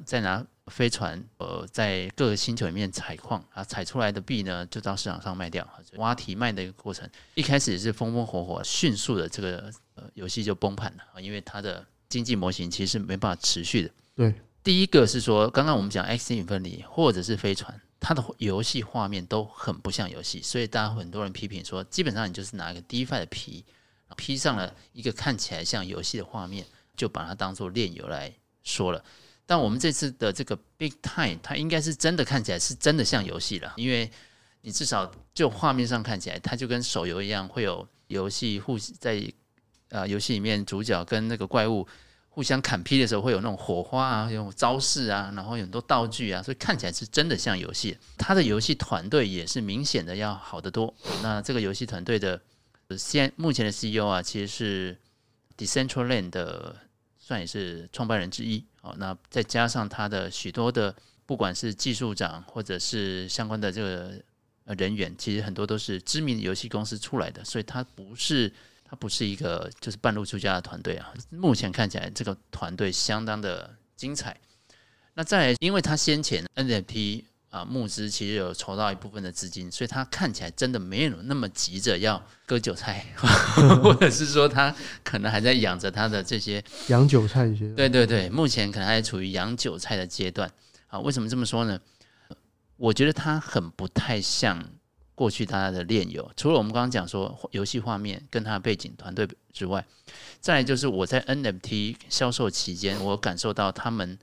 [0.03, 13.91] 再拿飞船呃在各个星球里面采矿啊，采出来的币呢就到市场上卖掉，挖提卖的一个过程，一开始也是风风火火，迅速的这个呃游戏就崩盘了啊，因为它的经济模型其实是没办法持续的。
[14.15, 14.33] 对，
[14.63, 23.65] 第一个是说，刚刚我们讲 Axie Infinity 或者是飞船，它的游戏画面都很不像游戏，所以大家很多人批评说，基本上你就是拿一个 DeFi 的皮，
[24.15, 28.33] 披上了一个看起来像游戏的画面，就把它当做链游来
[28.63, 29.03] 说了。
[29.45, 34.09] 但我们这次的这个 Big Time，它应该是真的看起来是真的像游戏了，因为
[34.61, 39.21] 你至少就画面上看起来，它就跟手游一样，会有游戏互在
[39.89, 41.87] 啊游戏里面主角跟那个怪物。
[42.31, 47.97] 互相砍劈的时候会有那种火花啊，有招式啊，然后有很多道具啊，所以看起来是真的像游戏。
[48.17, 50.93] 它的游戏团队也是明显的要好得多。
[51.21, 52.39] 那这个游戏团队的
[52.97, 54.97] 现目前的 CEO 啊，其实是
[55.57, 56.75] Decentraland 的，
[57.17, 58.63] 算也是创办人之一。
[58.81, 64.13] 好，那再加上他的许多的，不管是技术长或者是相关的这个
[64.77, 68.53] 人员，其实很多都是知名的游戏公司出来的，所以他不是。
[68.89, 74.35] 它不是一个就是半路出家的团队啊，目前看起来这个团队相当的精彩。
[75.13, 83.05] 那再来，因为他先前 NFT 啊募资其实有筹到一部分的资金，所以他看起来真的没有那么急着要割韭菜，
[83.83, 87.71] 或者是说他可能还在养着他的这些养韭菜一些。
[87.75, 90.51] 对对对，目前可能还处于养韭菜的阶段。
[90.87, 91.79] 啊，为什么这么说呢？
[92.77, 94.67] 我觉得他很不太像。
[95.19, 99.85] 过去他的链游，除了我们刚刚讲说游戏画面跟他的背景团队之外，
[100.39, 104.17] 再就是我在 NFT 销售期间，我感受到他们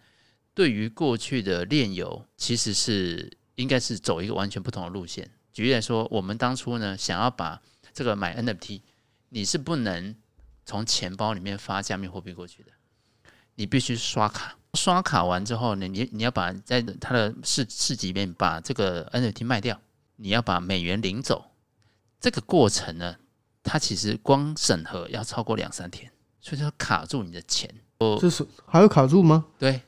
[0.54, 5.30] 对于过去的链游其实是应该是走一个完全不同的路线。
[5.52, 7.60] 举例来说，我们当初呢想要把
[7.92, 8.80] 这个买 NFT，
[9.28, 10.16] 你是不能
[10.64, 12.70] 从钱包里面发加密货币过去的，
[13.56, 19.78] 你必须刷卡，刷卡完之后呢，你你要把在它的市市集里面把这个 NFT 卖掉。
[20.16, 21.50] 你要把美元领走，
[22.20, 23.16] 这个过程呢，
[23.62, 27.72] 它其实光审核要超过两三天，所以它卡住你的钱。
[27.98, 29.46] 哦，这是还有卡住吗？
[29.58, 29.80] 对，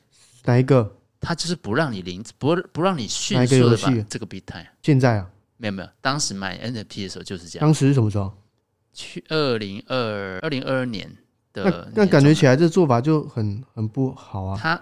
[0.43, 0.95] 哪一个？
[1.21, 4.65] 它就是不让你领，不不让你迅速的把这个 Bitcoin。
[4.81, 7.67] 现在啊，没有没有，当时买 NFT 的时候就是这样。
[7.67, 8.31] 当时是什么时候？
[8.93, 11.17] 去二零二二零二二年
[11.53, 11.91] 的。
[11.93, 14.57] 那感觉起来这做法就很很不好啊。
[14.59, 14.81] 他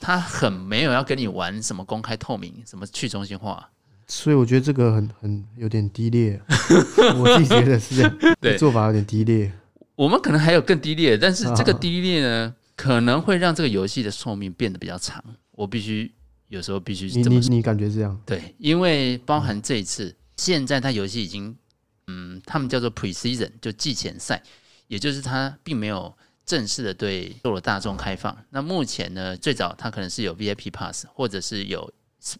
[0.00, 3.70] 他很没有要跟你玩什么公开透明，什么去中心化。
[4.10, 6.40] 所以我觉得这个很很有点低劣，
[7.16, 9.50] 我自己觉得是这样，对，做法有点低劣。
[9.94, 15.22] 我们可能还有更低劣，但是这个低劣呢，可能会让这个游戏的寿命变得比较长。
[15.52, 16.12] 我必须
[16.48, 18.20] 有时候必须你你你感觉这样？
[18.26, 21.54] 对，因为包含这一次，嗯、现在它游戏已经，
[22.08, 24.42] 嗯，他们叫做 Pre-Season，就季前赛，
[24.88, 26.12] 也就是它并没有
[26.44, 28.36] 正式的对做了大众开放。
[28.50, 31.92] 那目前呢，最早它可能是有 VIP Pass，或者是有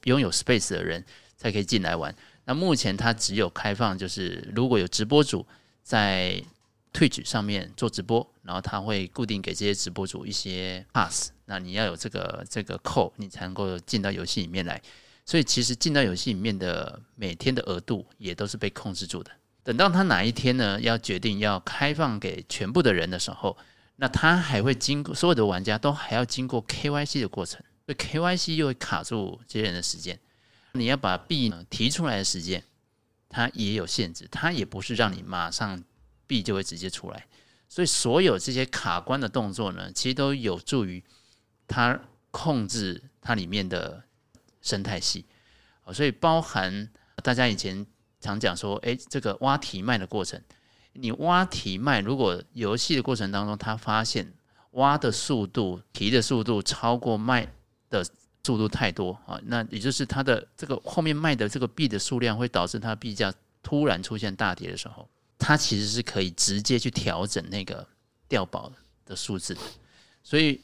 [0.05, 1.05] 拥有 Space 的人
[1.41, 2.15] 才可以进来玩。
[2.45, 5.47] 那目前它只有开放，就是如果有直播主
[5.83, 6.43] 在
[6.93, 14.81] Twitch 上面做直播，然后他会固定给这些直播主一些 pass，那你要有这个这个扣，你才能够进到游戏里面来。
[15.25, 19.31] 所以其实进到游戏里面的每天的额度也都是被控制住的。
[19.63, 23.57] 等到他哪一天呢，要决定要开放给全部的人的时候，
[23.97, 30.19] 那他还会经过所有的玩家都还要经过 KYC 的过程，所以 KYC 又会卡住这些人的时间。
[30.73, 32.65] 你要把币提出来的时间，
[33.29, 35.83] 它也有限制，它也不是让你马上。
[36.31, 37.27] 币就会直接出来，
[37.69, 41.03] 所以所有这些卡关的动作呢，其实都有助于
[41.67, 44.05] 它控制它里面的
[44.63, 45.27] 生态系。
[45.93, 46.89] 所以包含
[47.25, 47.85] 大家以前
[48.21, 50.41] 常讲说，诶，这个挖提卖的过程，
[50.93, 54.33] 你挖提卖，如果游戏的过程当中，它发现
[54.75, 57.53] 挖的速度、提的速度超过卖
[57.89, 58.07] 的
[58.45, 65.09] 速度太多啊，那也就是它的这个后面卖的这个币的数量会导致它币价突然出现大跌的时候。
[65.43, 67.87] 它其实是可以直接去调整那个
[68.29, 68.71] 掉保
[69.07, 69.61] 的数字的，
[70.23, 70.61] 所以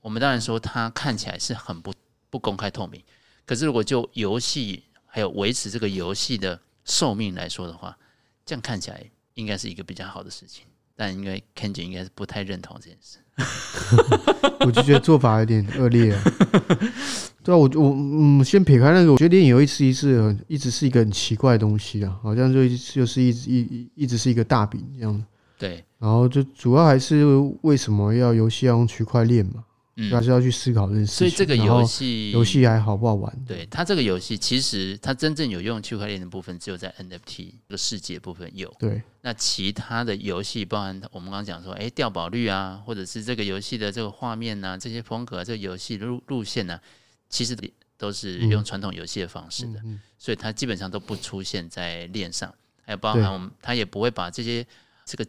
[0.00, 1.92] 我们当然说它看起来是很不
[2.30, 3.02] 不公开透明。
[3.44, 7.98] 可是如果就游戏还有维持这个游戏的寿命来说的话，
[8.46, 9.04] 这样看起来
[9.34, 10.64] 应该是一个比较好的事情。
[10.96, 13.18] 但应该 Kenji 应该是不太认同这件事，
[14.66, 16.22] 我就觉得做法有点恶劣啊。
[17.44, 25.24] 对啊，我我嗯，先撇开那个，我觉得电影游一次一次一直是一个很奇怪的东西啊，好像就就是一直一一直是一个大饼一样。
[25.58, 27.24] 对，然后就主要还是
[27.62, 29.64] 为什么要游戏要用区块链嘛？
[29.96, 31.16] 嗯，还是要去思考这件事情。
[31.18, 33.44] 所以这个游戏游戏还好不好玩？
[33.46, 38.74] 对，它这个游戏其实它真正有用区块链的部分，只有在 NFT 这个世界部分有。
[38.78, 46.80] 对，那其他的游戏，包含我们刚刚讲说，哎，掉宝率啊，或者是这个游戏的这个画面呐、啊，这些风格、啊，这个游戏路路线呢、啊，
[47.28, 47.54] 其实
[47.98, 49.80] 都是用传统游戏的方式的，
[50.16, 52.52] 所以它基本上都不出现在链上。
[52.84, 54.66] 还有包含我们，它也不会把这些
[55.04, 55.26] 这个。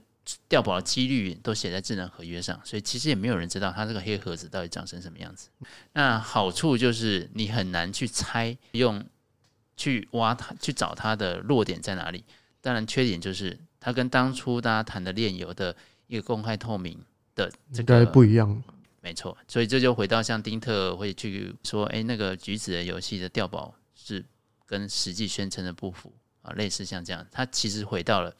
[0.48, 5.50] 掉保的几率都写在智能合约上，所以其实也没有人知道它这个黑盒子到底长成什么样子。
[5.92, 9.04] 那好处就是你很难去猜，用
[9.76, 12.24] 去挖它，去找它的弱点在哪里。
[12.62, 15.76] 当然，缺点就是它跟当初大家谈的炼油的
[16.08, 16.98] 一个公开透明
[17.36, 18.64] 的这个不一样。
[19.02, 24.24] 没错，所以这就回到像丁特会去说，哎，那个橘子的游戏的掉保是
[24.66, 28.34] 跟实际宣称的不符啊，类似像这样，它其实回到了。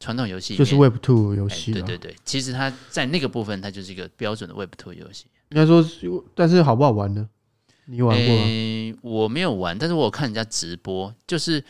[0.00, 5.26] 传统游戏就是 Web Two 游戏，对对对，其实它在那个部分，它就是一个标准的 Web Two 游戏。
[5.50, 5.84] 应该说，
[6.34, 7.28] 但是好不好玩呢？
[7.84, 8.42] 你玩过吗？
[8.44, 11.62] 欸，我没有玩，但是我有看人家直播，就是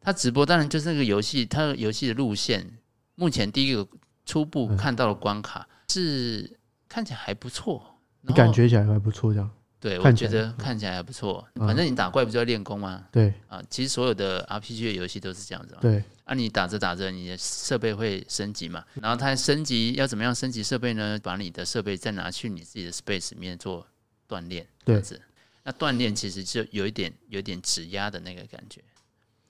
[0.00, 2.78] 他直播，当然就是那个游戏，它游戏的路线，
[3.14, 3.86] 目前第一个
[4.26, 7.82] 初步看到的关卡是看起来还不错，
[8.22, 9.48] 你感觉起来还不错，这样。
[9.80, 11.46] 对，我觉得看起来还不错。
[11.54, 13.06] 反正你打怪不就要练功吗？
[13.12, 15.80] 对啊，其实所有的 RPG 的游戏都是这样子嘛。
[15.80, 18.84] 对啊，你打着打着，你的设备会升级嘛？
[18.94, 21.18] 然后它升级要怎么样升级设备呢？
[21.22, 23.86] 把你的设备再拿去你自己的 space 里面做
[24.28, 25.20] 锻炼，这样子。
[25.62, 28.82] 那锻炼其实就有一点有一点指压的那个感觉。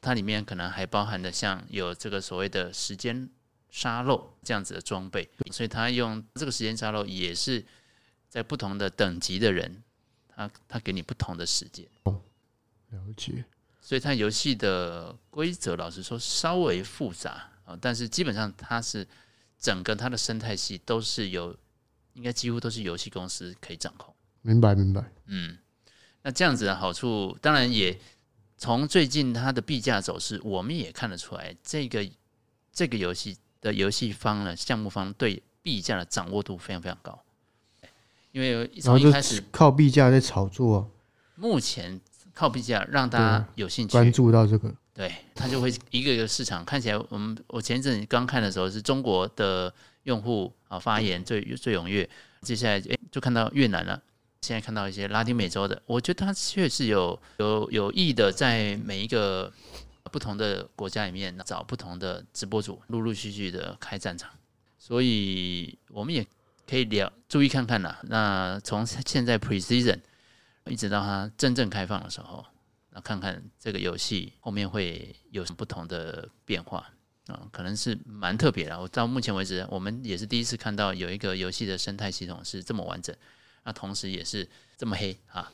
[0.00, 3.28] 它里面可能还包含的像有这个所谓的时间
[3.70, 7.64] 沙漏这样子的装备，所以它用这个时间沙漏也是
[8.28, 9.82] 在不同的等级的人。
[10.38, 12.22] 他他给你不同的时间，哦，
[12.90, 13.44] 了解。
[13.80, 19.06] 所以它游戏的规则，老实说稍微复杂啊，但是基本上它是
[19.58, 21.56] 整个它的生态系都是由，
[22.12, 24.14] 应该几乎都是游戏公司可以掌控。
[24.42, 25.10] 明白，明白。
[25.26, 25.58] 嗯，
[26.22, 27.98] 那这样子的好处，当然也
[28.56, 32.08] 从最近它的币价走势，我们也看得出来，这个
[32.70, 37.24] 这个游戏的游戏方呢，项目方对币价的掌握度非常非常高。
[38.38, 40.88] 因为从一开始靠币价在炒作，
[41.34, 42.00] 目前
[42.32, 43.90] 靠币价让大家有兴趣。
[43.90, 46.64] 关注到这个，对，他就会一个一个市场。
[46.64, 49.74] 看起来，我们我前一阵刚看的时候是中国的
[50.04, 52.08] 用户啊发言最最踊跃，
[52.42, 54.00] 接下来诶就看到越南了，
[54.42, 59.52] 现在看到一些拉丁美洲的，我觉得他确实有有有意的在每一个
[60.12, 64.30] 不同的国家里面找不同的直播主，陆陆续续的开战场，
[64.78, 66.24] 所以我们也。
[66.68, 67.98] 可以了，注意看看啦。
[68.02, 70.00] 那从现在 Pre-Season
[70.66, 72.44] 一直到它真正开放的时候，
[72.90, 76.86] 那看看这个游戏后面会有什么不同的变化。
[77.28, 78.80] 啊，可能是蛮特别的。
[78.80, 83.14] 我到目前为止，我们也是第一次看到有一个游戏的生态系统是这么完整，
[83.64, 85.52] 那同时也是这么黑啊，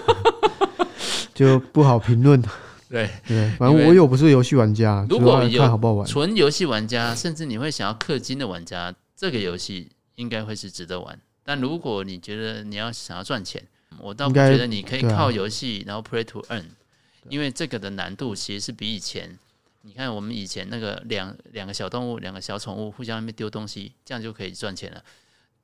[1.34, 2.42] 就不好评论。
[2.88, 11.18] 对对，反正我又不是游戏玩家，如果看好不好玩，纯游戏玩家，甚至你会想要氪金的玩家，这个游戏应该会是值得玩。
[11.42, 13.66] 但如果你觉得你要想要赚钱，
[13.98, 16.64] 我倒不觉得你可以靠游戏然后 play to earn，
[17.28, 19.38] 因为这个的难度其实是比以前。
[19.82, 25.02] 你看，我们以前那个两两个小动物、两个小宠物互相那边丢东西，这样就可以赚钱了。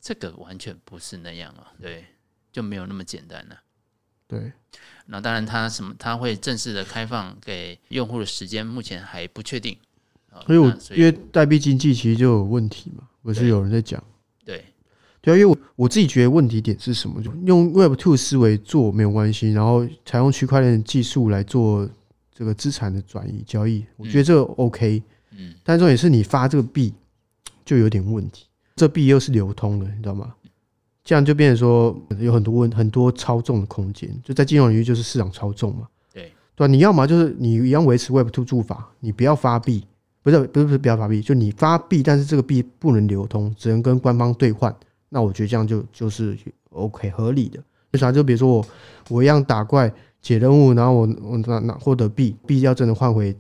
[0.01, 2.07] 这个完全不是那样啊，对，
[2.51, 3.61] 就没有那么简单了。
[4.27, 4.53] 对，
[5.05, 9.77] 那当然，它什么，它会正式的开放给用户的时间，目前还不确定。
[10.47, 14.03] 所以我，我因为代币经济其实就有问题嘛，不是有人在讲。
[15.27, 17.21] 对，对啊，因为我我自己觉得问题点是什么？
[17.21, 21.89] 就用 Web Two 思维做没有关系，然后采用区块链技术来做。
[22.39, 25.03] 这个资产的转移交易，我觉得这个 OK，
[25.39, 26.93] 嗯，但重点是你发这个币
[27.65, 30.35] 就有点问题，这币又是流通的，你知道吗？
[31.03, 39.87] 这样就变成说有很多问很多操纵的空间，就在金融领域就是市场操纵嘛，对对，你要么就是你一样维持 Web Two 做法，你不要发币，
[40.23, 44.77] 不是不是不是不要发币，就你发币，但是这个币不能流通，只能跟官方兑换，
[45.09, 46.37] 那我觉得这样就就是
[46.71, 48.11] OK 合理的，为啥？
[48.13, 48.67] 就比如说我
[49.09, 49.93] 我一样打怪。
[50.23, 53.33] 解任务，然后我我拿拿获得币，币要真的换回，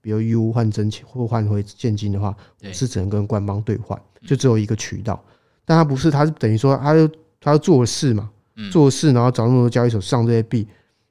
[0.00, 2.36] 比如 U 换真钱或换回现金的话，
[2.72, 5.22] 是只能跟官方兑换，就只有一个渠道。
[5.64, 7.08] 但他不是，他是等于说，他就
[7.40, 8.28] 他做事嘛，
[8.72, 10.66] 做事，然后找那么多交易所上这些币，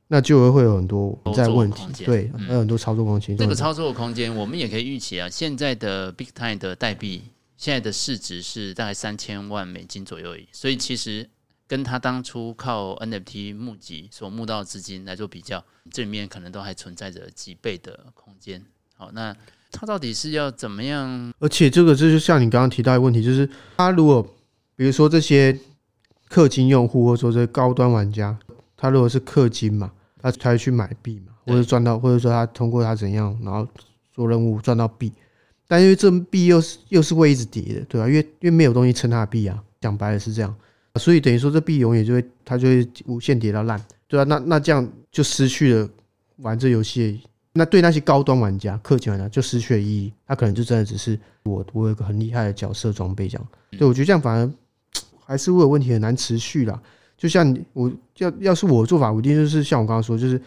[0.10, 3.38] 那就会有很多在问题，对，还有很多操作空间。
[3.38, 5.30] 这个操作空间，我们也可以预期啊。
[5.30, 7.22] 现在的 Big Time 的代币，
[7.62, 11.30] 现在的市值是大概三千万美金左右而已，所以其实。
[11.68, 18.62] 跟他当初靠 NFT 募集所募到的资金来做比较，这里面可能都还存在着几倍的空间。
[18.98, 19.34] 好，那
[19.72, 21.34] 他到底是要怎么样？
[21.40, 24.22] 而且这个这就像你刚刚提到的问题，就是他如果
[24.76, 25.58] 比如说这些
[26.30, 28.38] 氪金用户，或者说这些高端玩家，
[28.76, 33.66] 他如果是氪金嘛，他才去买币嘛，或者赚到，或者说他通过他怎样，然后
[34.12, 35.14] 做任务赚到币，
[35.72, 38.06] 但因为这币又是又是会一直跌的，对吧？
[38.06, 40.54] 因为因为没有东西撑它的币啊，讲白了是这样。
[40.96, 45.90] 所以等于说，这币永远就会，它就会无限跌到烂，对啊，那那这样就失去了
[46.40, 47.22] 玩这游戏。
[47.54, 50.12] 那对那些高端玩家、氪金玩家就失去了意义。
[50.28, 53.48] 他可能就真的只是我，我有一个很厉害的角色装备这样。
[53.72, 54.52] 对，我觉得这样反而
[55.26, 56.78] 还是会有问题，很难持续啦。
[57.18, 60.42] 就像我要要是我的做法，我一定就是像我刚刚说，就是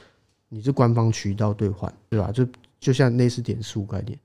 [0.50, 2.30] 你是官方渠道兑换，对吧？
[2.30, 2.46] 就
[2.78, 4.18] 就像类似点数概念，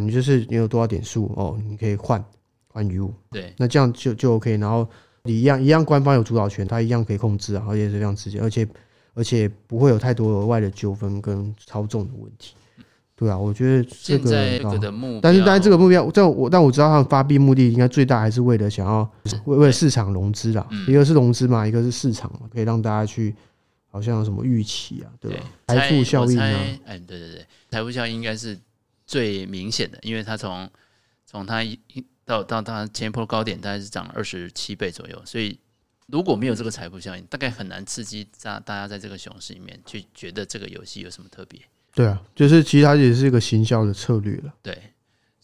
[0.00, 2.24] 你就是你有多少点数哦，你可以换
[2.68, 3.12] 换余物。
[3.30, 4.88] 对，那这样就就 OK，然后。
[5.26, 8.68] 你一样一样，官方有主导权，他一样可以控制啊，而且是非常直接，而且
[9.14, 12.54] 而且不会有太多额外的纠纷跟操纵的问题。
[13.16, 14.30] 对啊，我觉得这个，
[15.22, 19.10] 但是当然这个目标，在我但我知道他们发币目的应该最大还是为了想要
[19.46, 23.34] 为为了市场融资啦，一个是融资嘛，一个是市场嘛，可以让大家去
[23.90, 25.44] 好像有什么预期啊，对吧？
[25.68, 26.44] 财富效应啊，
[26.84, 28.58] 哎，对对对，财富效应应该是
[29.06, 30.70] 最明显的，因为它从
[31.24, 31.78] 从它一。
[32.26, 35.60] 到到它前一波高点，大概是涨了二十七倍左右，所以
[36.06, 41.60] 如果没有这个财富效应，大概很难刺激大大家在这个熊市里面去觉得这个游戏有什么特别。
[41.94, 44.54] 对啊，就是其实它也是一个行销的策略了。
[44.62, 44.93] 对。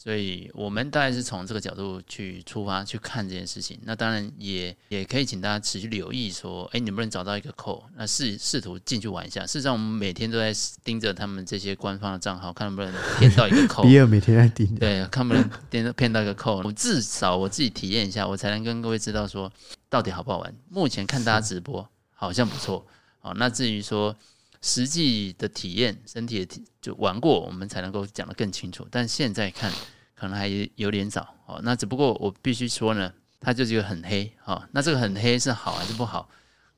[0.02, 3.78] 所以我们大概是从这个角度去出发去看这件事情。
[3.82, 7.84] 那当然也也可以请大家持续留意，说，哎，能不能找到一个扣？
[7.96, 9.42] 那试试图进去玩一下。
[9.42, 13.82] 事实上，我们每天都在盯着他们这些官方的账号，看能不能骗到一个扣。
[13.84, 14.74] 比尔每天在盯。
[14.76, 16.62] 对，看不能骗骗到一个扣。
[16.64, 19.52] 我至少我自己体验一下，我才能跟各位知道说
[19.90, 20.54] 到底好不好玩。
[20.70, 22.86] 目前看大家直播好像不错。
[23.18, 24.16] 好，那至于说
[24.60, 28.86] 实际的体验，身体的体就玩过，我们才能够讲得更清楚。
[28.90, 29.72] 但现在看。
[30.12, 34.68] 可能还有点早哦，那只不过我必须说呢，它就是一个很黑哈。
[34.70, 36.28] 那这个很黑是好还是不好？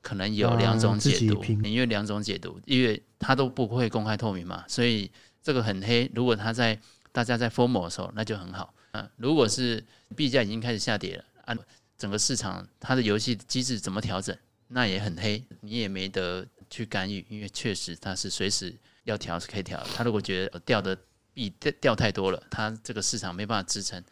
[0.01, 6.09] 可能有两种解读，因为两种解读，因为它都不会公开透明嘛，所以这个很黑。
[6.15, 6.79] 如果它在
[7.11, 8.73] 大家在 FOMO 的时候，那就很好。
[8.93, 9.83] 嗯，如果是
[10.15, 11.59] 币价已经开始下跌了，按
[11.97, 14.33] 整个市场它的游戏机制怎么调整，
[14.69, 19.85] 那也很黑，你也没得去干预，因为确实它是随时要调是可以调。
[19.95, 20.97] 它如果觉得掉的。
[21.35, 21.51] 币
[21.81, 24.03] 掉太多了，它这个市场没办法支撑，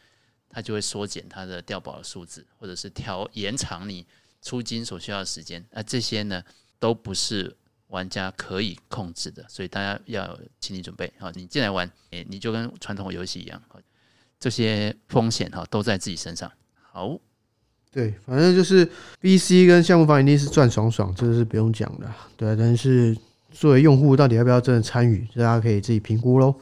[0.49, 4.03] 它就会缩减它的掉宝的数字，或者是调延长你
[4.41, 5.63] 出金所需要的时间。
[5.69, 6.43] 那这些呢，
[6.79, 7.55] 都不是
[7.89, 11.13] 玩家可以控制的，所以大家要有心理准备。
[11.19, 13.61] 好，你进来玩，诶，你就跟传统游戏一样，
[14.39, 16.51] 这些风险哈都在自己身上。
[16.73, 17.19] 好，
[17.91, 18.89] 对，反正就是
[19.21, 22.09] VC 跟项目方一定是赚爽爽，这个是不用讲的。
[22.37, 23.15] 对，但是
[23.51, 26.55] 作为用户，到底要不要真的参与，大家可以自己评估喽。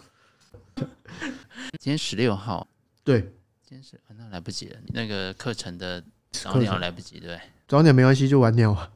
[1.77, 2.67] 今天十六号，
[3.03, 3.21] 对，
[3.63, 8.89] 今天是那来不及了，那个课程的早鸟来不及，对，早鸟没关系，就晚鸟啊，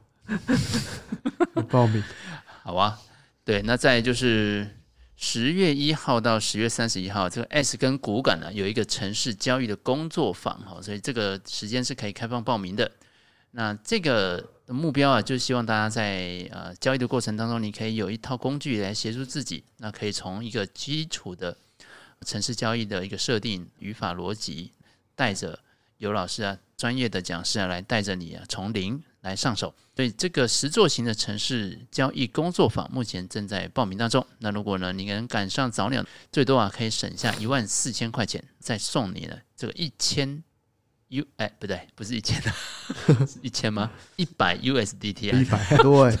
[1.70, 2.02] 报名，
[2.64, 2.98] 好啊，
[3.44, 4.68] 对，那再就是
[5.26, 12.92] 十月一号到十月三十一号，这个 S 跟股感呢有一个城市交易的工作坊哈，所以这个时间是可以开放报名的。
[13.52, 19.64] 那这个目标啊，就希望大家在呃交易的过程当中，你可以有一套工具来协助自己。
[19.78, 21.56] 那可以从一个基础的
[22.26, 24.72] 城市交易的一个设定、语法逻辑，
[25.14, 25.58] 带着
[25.96, 29.74] 有老师啊、专业的讲师啊来带着你啊，从零来上手。
[29.96, 34.24] 所以这个十座型的城市交易工作坊目前正在报名当中。
[34.38, 40.44] 那如果呢，你能赶上早鸟，最多啊可以省下一万四千块钱，再送你呢这个一千。
[41.08, 42.50] U 哎，不对，不是一千的，
[43.26, 43.88] 是一千吗？
[44.16, 46.18] 一百 USDT 啊，一百多哎，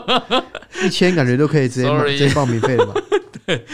[0.86, 3.00] 一千感觉都可以直接直接报名费了吧？
[3.44, 3.66] 对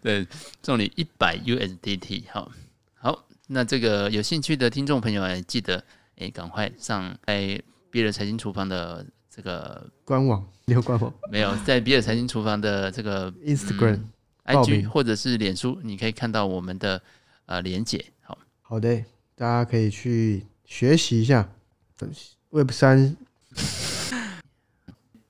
[0.00, 0.26] 对，
[0.62, 2.22] 送你一百 USDT。
[2.32, 2.50] 好，
[2.94, 5.84] 好，那这个有兴趣的听众朋友哎，记得
[6.16, 11.56] 哎，赶快上在比尔财经厨房的这个官网，你有官网没有？
[11.64, 14.00] 在比尔财经厨房的这个 Instagram、
[14.44, 17.02] 嗯、IG 或者是脸书，你可以看到我们的
[17.46, 18.04] 呃连结。
[18.22, 19.04] 好，好的。
[19.34, 21.50] 大家可以去学习一下
[22.50, 23.16] Web 三。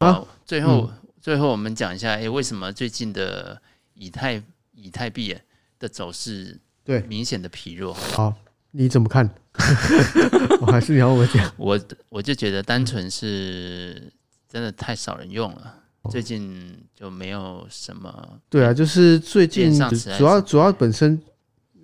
[0.00, 3.62] 好，最后、嗯、最后我们讲一下，哎、欸，为什么最近的
[3.94, 4.42] 以太
[4.72, 5.36] 以太币
[5.78, 7.94] 的走势对明显的疲弱？
[7.94, 8.34] 好，
[8.72, 9.28] 你怎么看？
[10.60, 14.12] 我还是你要我讲，我我就觉得单纯是
[14.48, 15.74] 真的太少人用了，
[16.10, 18.40] 最近就没有什么。
[18.48, 19.72] 对啊，就是最近
[20.16, 21.20] 主要主要本身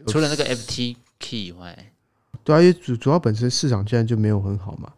[0.07, 1.93] 除了那个 FT Key 以外。
[2.45, 4.93] 对啊，因为主主要本身市场现在就没有很好嘛。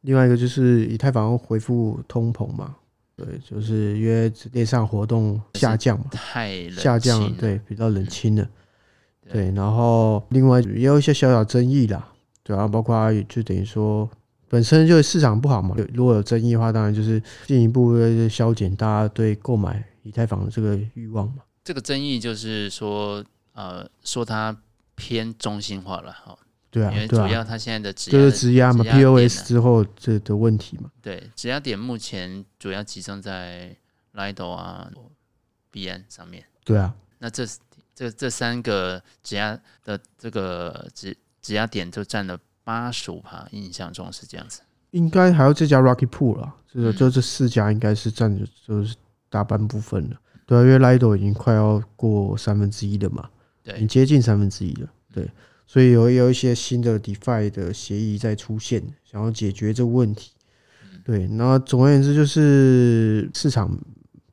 [0.00, 2.74] 另外一个就是以太坊回复通膨嘛，
[3.14, 8.48] 对，就是因为链上活动下降嘛，太下降了，对，比较冷清了。
[9.32, 12.08] 对，然后另外也有一些小小争议啦，
[12.42, 14.08] 对啊，包括就等于说
[14.48, 17.94] 本身就是市场不好嘛，如果有争议的话，当然就是进一步
[18.28, 21.42] 消减大家对购买以太坊的这个欲望嘛。
[21.62, 24.56] 这个争议就是说，呃，说它。
[24.96, 26.36] 偏中心化了哈，
[26.70, 33.74] 对啊，因为主要它现在的质就是质押嘛，POS 之后这的问题嘛，对，质押点目前主要集中在
[34.12, 34.90] Lido 啊、
[35.72, 37.46] ，BN 上面，对啊，那这
[38.00, 48.96] 这这三个质押的这个质质押点就占了八十五趴，印象中是这样子，应该还有这家 Rocket Pool 了，就是就这四家应该是占着就是
[49.28, 53.28] 大半部分了，对啊，因为 Lido 已经快要过三分之一了嘛。
[53.66, 55.30] 很接近三分之一了，对，
[55.66, 60.32] 所以有有一些新的 DeFi 的协议在出现，想要解决这个问题，
[61.04, 63.78] 对，那总而言之就是市场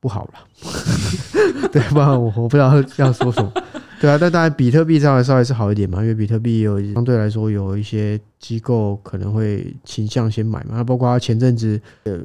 [0.00, 3.52] 不好了， 对，不然我我不知道要说什么，
[4.00, 12.18] 对啊，但当然比特币稍微稍微是好一点嘛，因为比特币有相对来说有一些机构可能会倾向先买嘛，那包括前阵子呃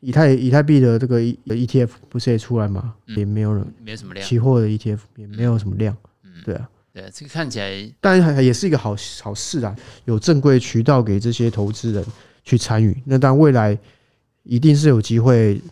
[0.00, 5.96] 以太以太币的这个 ETF 不是也出来嘛，也没有人，没有什么量，期货的 ETF 也没有什么量。
[6.44, 12.04] 对啊，对啊，这个看起来，当然也是一个好好事啊，有正规渠道给这些投资人
[12.42, 13.00] 去参与。
[13.04, 13.78] 那当然未来
[14.42, 15.62] 一定是有机会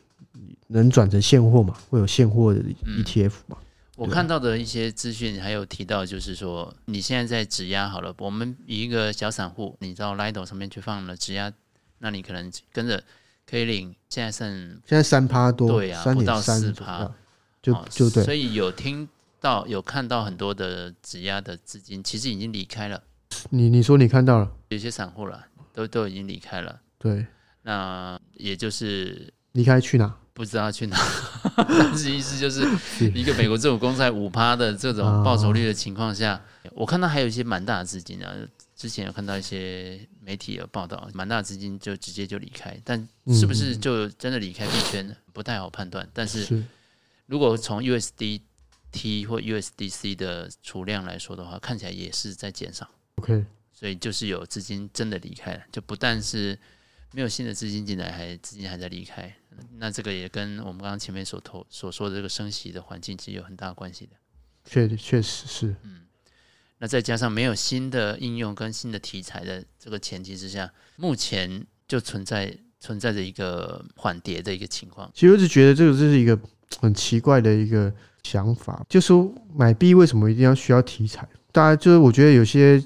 [0.70, 3.56] 能转成现货嘛，会有现货的 ETF 嘛。
[3.96, 11.52] 我看到的一些资讯还有提到，就是说你现在在质押好了，我们以一个小散户，你到 Lido 上面去放了质押，
[11.98, 13.02] 那你可能跟着
[13.46, 14.48] 可以领，现在剩
[14.86, 17.12] 现在三趴多，对啊，不到四趴，
[17.62, 19.08] 就就对，所以有听。
[19.42, 23.02] 到有看到很多的质押的资金，其实已经离开了。
[23.48, 26.78] 你你说你看到了，有些散户了，都都已经离开了。
[26.98, 27.24] 对，
[27.62, 30.14] 那也就是离开去哪？
[30.40, 30.96] 不知道去哪。
[31.54, 32.66] 但是意思就是
[33.14, 38.34] 一个美国政府公债五趴的这种报酬率的情况下，我看到还有一些蛮大的资金啊。
[38.74, 45.14] 之前有看到一些媒体有报道，蛮大的资金就直接就离开，但是不是就真的离开币圈呢？
[45.34, 46.08] 不太好判断。
[46.14, 46.64] 但是
[47.26, 48.40] 如果从 USD
[48.90, 52.88] T 或 USDC 的储量来说的话，看起来也是在减少。
[53.16, 56.58] OK，所以就是有资金真的离开了，就不但是
[57.12, 59.30] 没有新的资金进来，还资金还在离开。
[59.78, 64.12] 那这个也跟我们刚刚前面所投所说的这个升息的环境其实有很大关系的。
[64.64, 66.00] 确确实是，嗯。
[66.78, 75.10] 那再加上没有新的应用跟新的题材的这个前提之下，目前就存在存在着一个缓跌的一个情况。
[75.14, 76.38] 其实我一直觉得这个这是一个
[76.80, 77.92] 很奇怪的一个。
[78.22, 81.26] 想法就是说买币为什么一定要需要题材？
[81.52, 82.78] 大家就是我觉得有些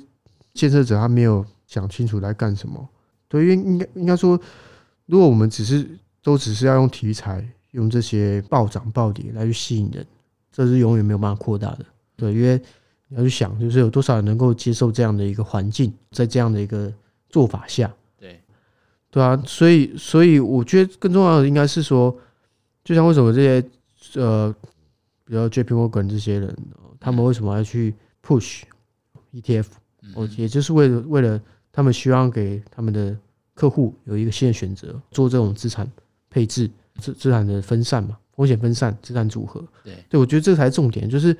[0.52, 2.88] 建设者他没有想清楚来干什么。
[3.26, 4.40] 对，因为应该应该说，
[5.06, 10.04] 如果我们只是都只是要用题材，用这些暴涨暴跌来去吸引人，
[10.50, 11.84] 这是永远没有办法扩大的。
[12.16, 12.60] 对，因为
[13.08, 16.90] 你要去想，就是有多少人能够接受这样的一个环境，在这样的一个
[17.28, 18.40] 做法下，对，
[19.10, 22.16] 对啊，所以，所以我觉得更重要的应该是说，
[22.82, 23.68] 就像为什么这些
[24.14, 24.54] 呃，
[25.24, 26.56] 比如 JP Morgan 这些人，
[26.98, 27.94] 他们为什么要去
[28.26, 28.62] push
[29.32, 29.66] ETF？
[30.14, 33.14] 哦，也就是为了为了他们希望给他们的
[33.54, 35.90] 客户有一个新的选择，做这种资产
[36.34, 36.68] 配置、
[36.98, 39.64] 资资产的分散嘛，风险分散、资产组合。
[39.84, 41.36] 对，对我觉得这才是重点，就是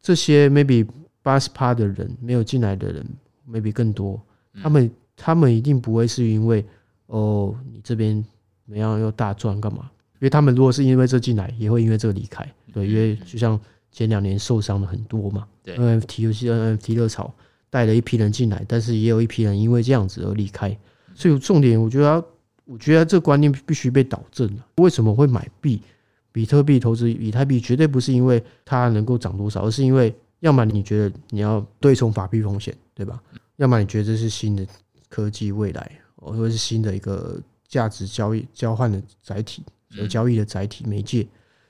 [0.00, 0.86] 这些 maybe
[1.20, 3.04] 八十趴的人没有进来的人
[3.50, 4.20] ，maybe 更多，
[4.62, 6.64] 他们他们一定不会是因为
[7.06, 8.24] 哦，你这边
[8.64, 9.90] 怎么样又大赚干嘛？
[10.14, 12.48] 因为他们如果是因为这进来，也会因为这个离开。
[12.72, 13.58] 对，因为就像
[13.90, 17.34] 前两年受伤的很多嘛，对，NFT 游戏 NFT 热潮。
[17.72, 20.76] 带了一批人进来，但是也有一批人因为这样子而离开，
[21.14, 22.24] 所以重点我觉得，
[22.70, 24.64] 我觉得这个观念必须被导正了。
[24.76, 25.82] 为什么会买币？
[26.30, 33.20] 比特币投资以太币绝对不是因为它能够涨多少，而是因为要么你觉得你要对冲法币风险，对吧？
[33.56, 34.64] 要么你觉得这是新的
[35.08, 41.26] 科技未来，或者是新的一个价值交易交换的载体，有交易的载体媒介，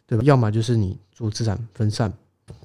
[0.07, 0.22] 对吧？
[0.22, 2.12] 要么就是你做资产分散。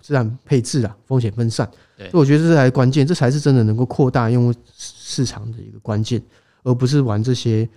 [0.01, 1.65] 资产配置啊，风险分散，
[1.95, 6.19] 所以我觉得这才是关键，这才是真的能够扩大用户市场的一个关键，
[6.63, 7.69] 而不是玩这些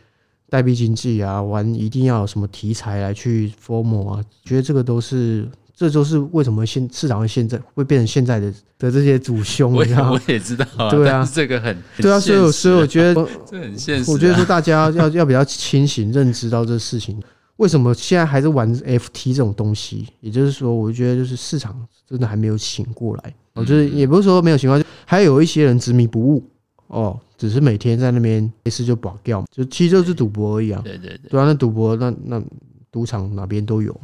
[0.50, 17.20] 代币经济啊，玩一定要有什么题材来去 FOMO 啊，觉得这个都是，这就是为什么现市场会现在会变成现在的的这些主凶，我也我也知道，对啊，这个很对啊，所以所以我觉得这很现实，我觉得说大家要要比较清醒认知到这事情。
[17.56, 20.06] 为什么现在还是玩 FT 这种东西？
[20.20, 21.76] 也就是说，我觉得就是市场
[22.08, 23.34] 真的还没有醒过来。
[23.54, 26.48] 我觉得也不是说没有醒过来，还有一些人执迷不悟
[26.88, 30.80] 哦，只是每天在那边没事就保掉，就其实就是赌博而已啊。
[30.84, 32.42] 对对对，对啊，那赌博那那
[32.90, 33.98] 赌场哪边都有，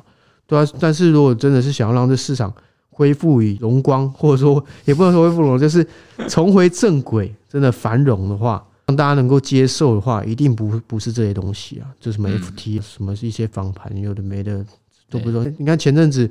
[0.47, 0.67] 对啊。
[0.79, 2.53] 但是如果真的是想要让这市场
[2.91, 5.87] 恢复以荣光，或者说也不能说恢复荣，就是
[6.29, 8.65] 重回正轨，真的繁荣的话。
[8.87, 14.63] 让大家能够接受的话，一定不不是这些东西啊，就什么 FT，什么一些仿盘，有的没的
[15.09, 15.51] 都不懂。
[15.57, 16.31] 你看前阵子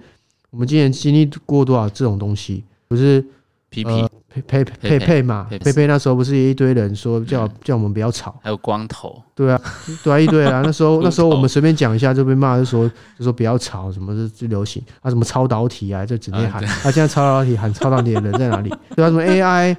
[0.52, 3.26] 我们今年经历过多少这种东西，不是
[3.72, 4.08] PP
[4.42, 5.48] 佩佩佩佩嘛？
[5.50, 9.62] 佩佩那时候不是一堆人说叫叫我们不要吵，还有光头，对啊，
[10.04, 10.62] 对啊，一堆啊。
[10.66, 15.10] 那时候那时候我们随便讲一下就被骂，就说就说不要吵，什么是最流行啊？
[15.10, 16.06] 什么超导体啊？
[16.06, 16.64] 就整天喊。
[16.64, 18.74] 啊现在超导体喊超导体的人在哪里？
[18.96, 19.76] 对啊，什么 AI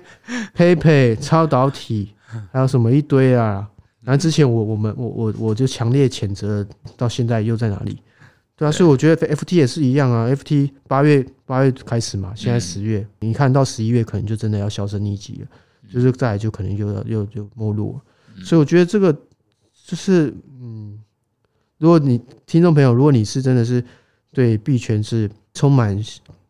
[0.54, 2.10] 佩佩超导体。
[2.50, 3.64] 还有什么一堆啊？
[4.02, 7.96] 然后之前我我们我我我就强烈谴责，到现在又在哪里？
[8.56, 10.28] 对啊，所以我觉得 FT 也是一样啊。
[10.28, 15.48] FT 八月八月开始嘛，现在十月，你看到十一月可能就真的要销声匿迹了，
[15.92, 18.00] 就是再来就可能就要又就没落。
[18.44, 19.12] 所以我觉得这个
[19.84, 20.98] 就是嗯，
[21.78, 23.84] 如果你听众朋友，如果你是真的是
[24.32, 26.00] 对币圈是充满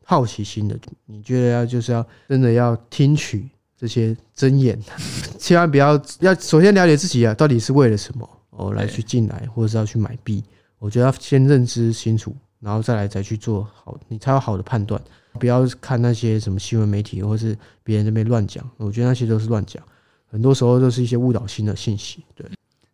[0.05, 3.49] 好奇心的，你觉得要就是要真的要听取。
[3.77, 4.81] 这些真言，
[5.37, 10.43] 千万不要要首先了解自己啊，到底是为了什么哦来去进来，或者是要去买币？
[10.85, 15.03] 我觉得要先认知清楚，然后再来再去做好，你才有好的判断。
[15.41, 19.83] 不要看那些什么新闻媒体或是别人那边乱讲，我觉得那些都是乱讲，
[20.31, 22.23] 很多时候都是一些误导性的信息。
[22.35, 22.47] 对，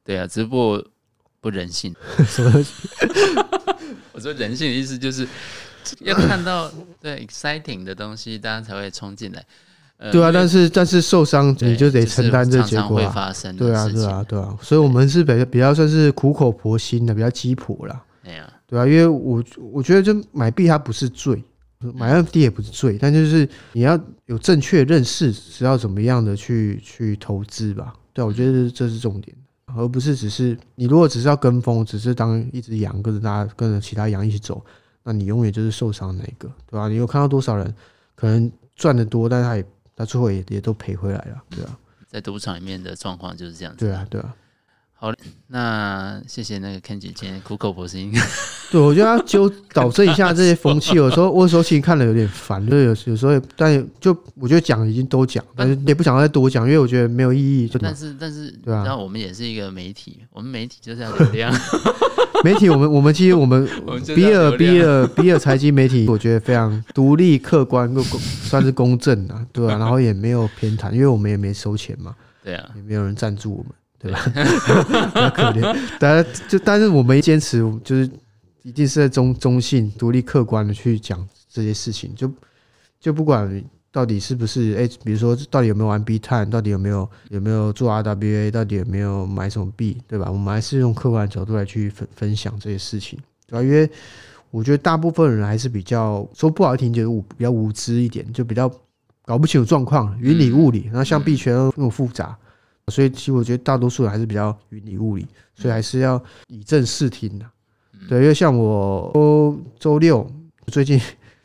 [0.05, 0.86] 对啊，只不过
[1.41, 1.93] 不人性。
[2.28, 2.72] 什么东西？
[4.14, 5.26] 我说人性的意思就是
[5.99, 6.70] 要看到
[7.01, 9.45] 对 exciting 的东西，大家才会冲进来。
[10.11, 13.30] 对啊，但是但是受伤你就得承担这结果啊。
[13.59, 18.03] 对啊，对啊，对啊，所以我们是比较比较算是苦口婆心的，比较鸡婆啦。
[18.24, 21.44] 对啊，对啊，因为我我觉得就买币它不是罪，
[21.94, 27.92] 买 NFT 也不是罪，但就是你要有正确认识知道怎么样的去去投资吧。
[28.14, 29.36] 对啊，我觉得这是重点，
[29.66, 34.64] 而不是只是你如果只是要跟风，只是当一只羊跟着大家跟着其他羊一起走，
[35.05, 36.88] 那你永远就是受伤那一个，对吧？
[36.88, 37.74] 你有看到多少人
[38.14, 39.64] 可能赚的多，但是他也。
[40.01, 41.78] 他最后也也都赔回来了，对啊，
[42.09, 43.84] 在赌场里面的状况就是这样子。
[43.84, 44.34] 对啊，对啊。
[45.03, 45.11] 好，
[45.46, 48.12] 那谢谢那个 Ken 姐今天苦口婆心。
[48.70, 50.94] 对，我觉得要纠 导正一下这些风气。
[50.94, 57.66] 有时候，我有时候其实看了有点烦，就有有时候，但就我觉得讲已经都讲，但是也不想再多讲，因为我觉得没有意义。
[57.80, 61.51] 但是，但是，对啊，然后我们也是一个媒体，我们媒体就是要流量。
[62.44, 63.66] 媒体，我们我们其实我们
[64.14, 74.18] 比尔比尔比尔财经媒体，我觉得非常独立、客观、公算是公正啊，对啊，然后也没有偏袒，因为我们也没收钱嘛，对啊，也没有人赞助我们，对吧？
[75.36, 78.11] 可怜，但就但是我们坚持，就是
[78.62, 82.32] 一定是在中中性、独立、客观的去讲这些事情，就
[82.98, 83.62] 就不管。
[83.92, 84.76] 到底是不是？
[84.78, 86.48] 哎，比如说，到底有没有玩币探？
[86.48, 88.48] 到底有没有有没有做 RWA？
[88.48, 90.01] 到底有没有买什么币？
[90.07, 90.30] 对吧？
[90.30, 93.62] 我们还是用客观的角度来去分分享这些事情，对吧？
[93.64, 93.90] 因为
[94.53, 98.70] 我觉得大部分人还是比较说不好听，就是比较无知一点，就比较
[99.24, 100.84] 搞不清楚状况，云里雾里。
[100.84, 102.38] 然后像币圈那么复杂，
[102.91, 107.47] 所以其实我觉得大多数人还是比较云里雾里，所以还是要以正视听的。
[108.09, 110.28] 对，因为像我周周六
[110.66, 110.99] 最近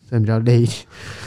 [0.09, 0.77] 真的比较累一点，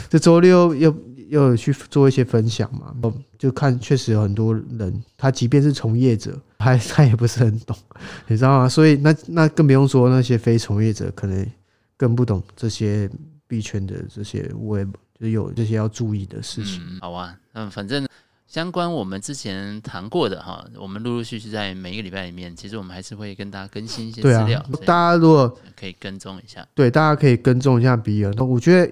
[0.09, 0.93] 这周六又
[1.29, 2.93] 又有去做一些分享嘛，
[3.37, 7.77] 就看确实有很多人，他即便是从业者，他他也不是很懂，
[8.27, 8.67] 你知道吗？
[8.67, 11.47] 所以那那更不用说那些非从业者，可能
[11.95, 13.09] 更不懂这些
[13.47, 14.89] 币圈的这些 Web，
[15.19, 16.81] 就是有这些要注意的事情。
[16.89, 18.07] 嗯，好啊，嗯，反正。
[18.49, 24.59] 相关我们之前谈过的哈，我们陆陆续续在每一个礼拜里面，其实我们还是会跟大家更新一些资料。
[24.87, 28.33] 大家如果可以跟踪一下，对，大家可以跟踪一下比尔。
[28.43, 28.91] 我觉得，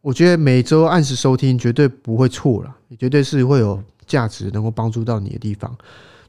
[0.00, 5.72] 我觉得每周按时收听绝对不会错了，也绝对是会有价值，能够帮助到你的地方。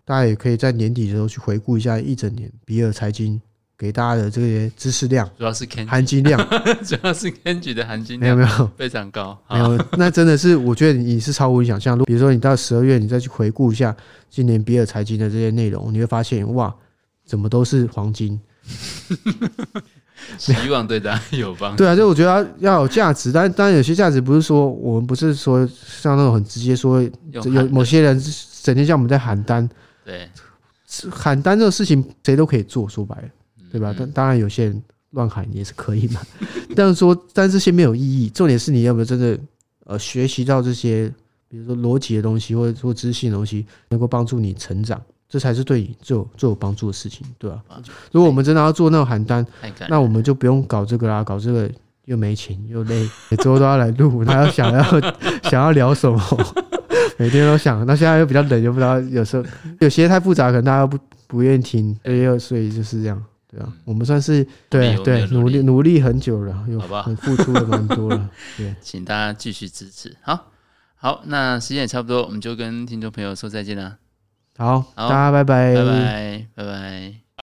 [0.05, 3.41] 大家也可以在年底的时候去回顾一下一整年比尔财经。
[3.77, 6.39] 给大家的这些知识量，主要是含金量，
[6.83, 11.95] 主要是 Kenji 的含金量没有没有非常高，没有，那 真的是我觉得你是超乎你想象。
[12.05, 13.95] 比如说你到十二月，你再去回顾一下
[14.31, 16.73] 今年比尔财经的这些内容，你会发现哇，
[17.23, 18.39] 怎么都是黄金。
[20.39, 21.77] 希望对大家有帮助。
[21.77, 26.99] 对啊，就我觉得要有价值，但当然有些价值不是说我们不是说像那种很直接说
[27.31, 28.19] 有某些人
[28.63, 29.69] 整天像我们在喊单，
[30.03, 30.27] 对，
[31.11, 33.29] 喊单这个事情谁都可以做，说白了。
[33.71, 33.93] 对吧？
[33.97, 36.21] 但当然有些人乱喊也是可以嘛。
[36.75, 38.29] 但是说，但这些没有意义。
[38.29, 39.39] 重点是你要不要真的
[39.85, 41.11] 呃学习到这些，
[41.47, 47.61] 比如说逻辑的东西，或者说知性的东西，能够帮助你成长，这才是对你最有最有帮助的事情，对吧？
[48.11, 49.45] 如果我们真的要做那种喊单，
[49.89, 51.69] 那我们就不用搞这个啦，搞这个
[52.05, 54.83] 又没钱又累， 每周都要来录，他要想要
[55.49, 56.21] 想要聊什么，
[57.17, 57.85] 每天都想。
[57.85, 59.43] 那现在又比较冷，又不知道有时候
[59.79, 60.97] 有些太复杂，可能大家不
[61.27, 63.23] 不愿意听，所以所以就是这样。
[63.49, 68.29] 对啊，我们算是对对努力努力很久了，有很付出了蛮多了。
[68.57, 70.15] 对，请大家继续支持。
[70.21, 70.51] 好，
[70.95, 73.97] 好，那时间也差不多，我们就跟听众朋友说再见了。
[74.57, 77.26] 好，大家拜拜，拜拜，拜拜。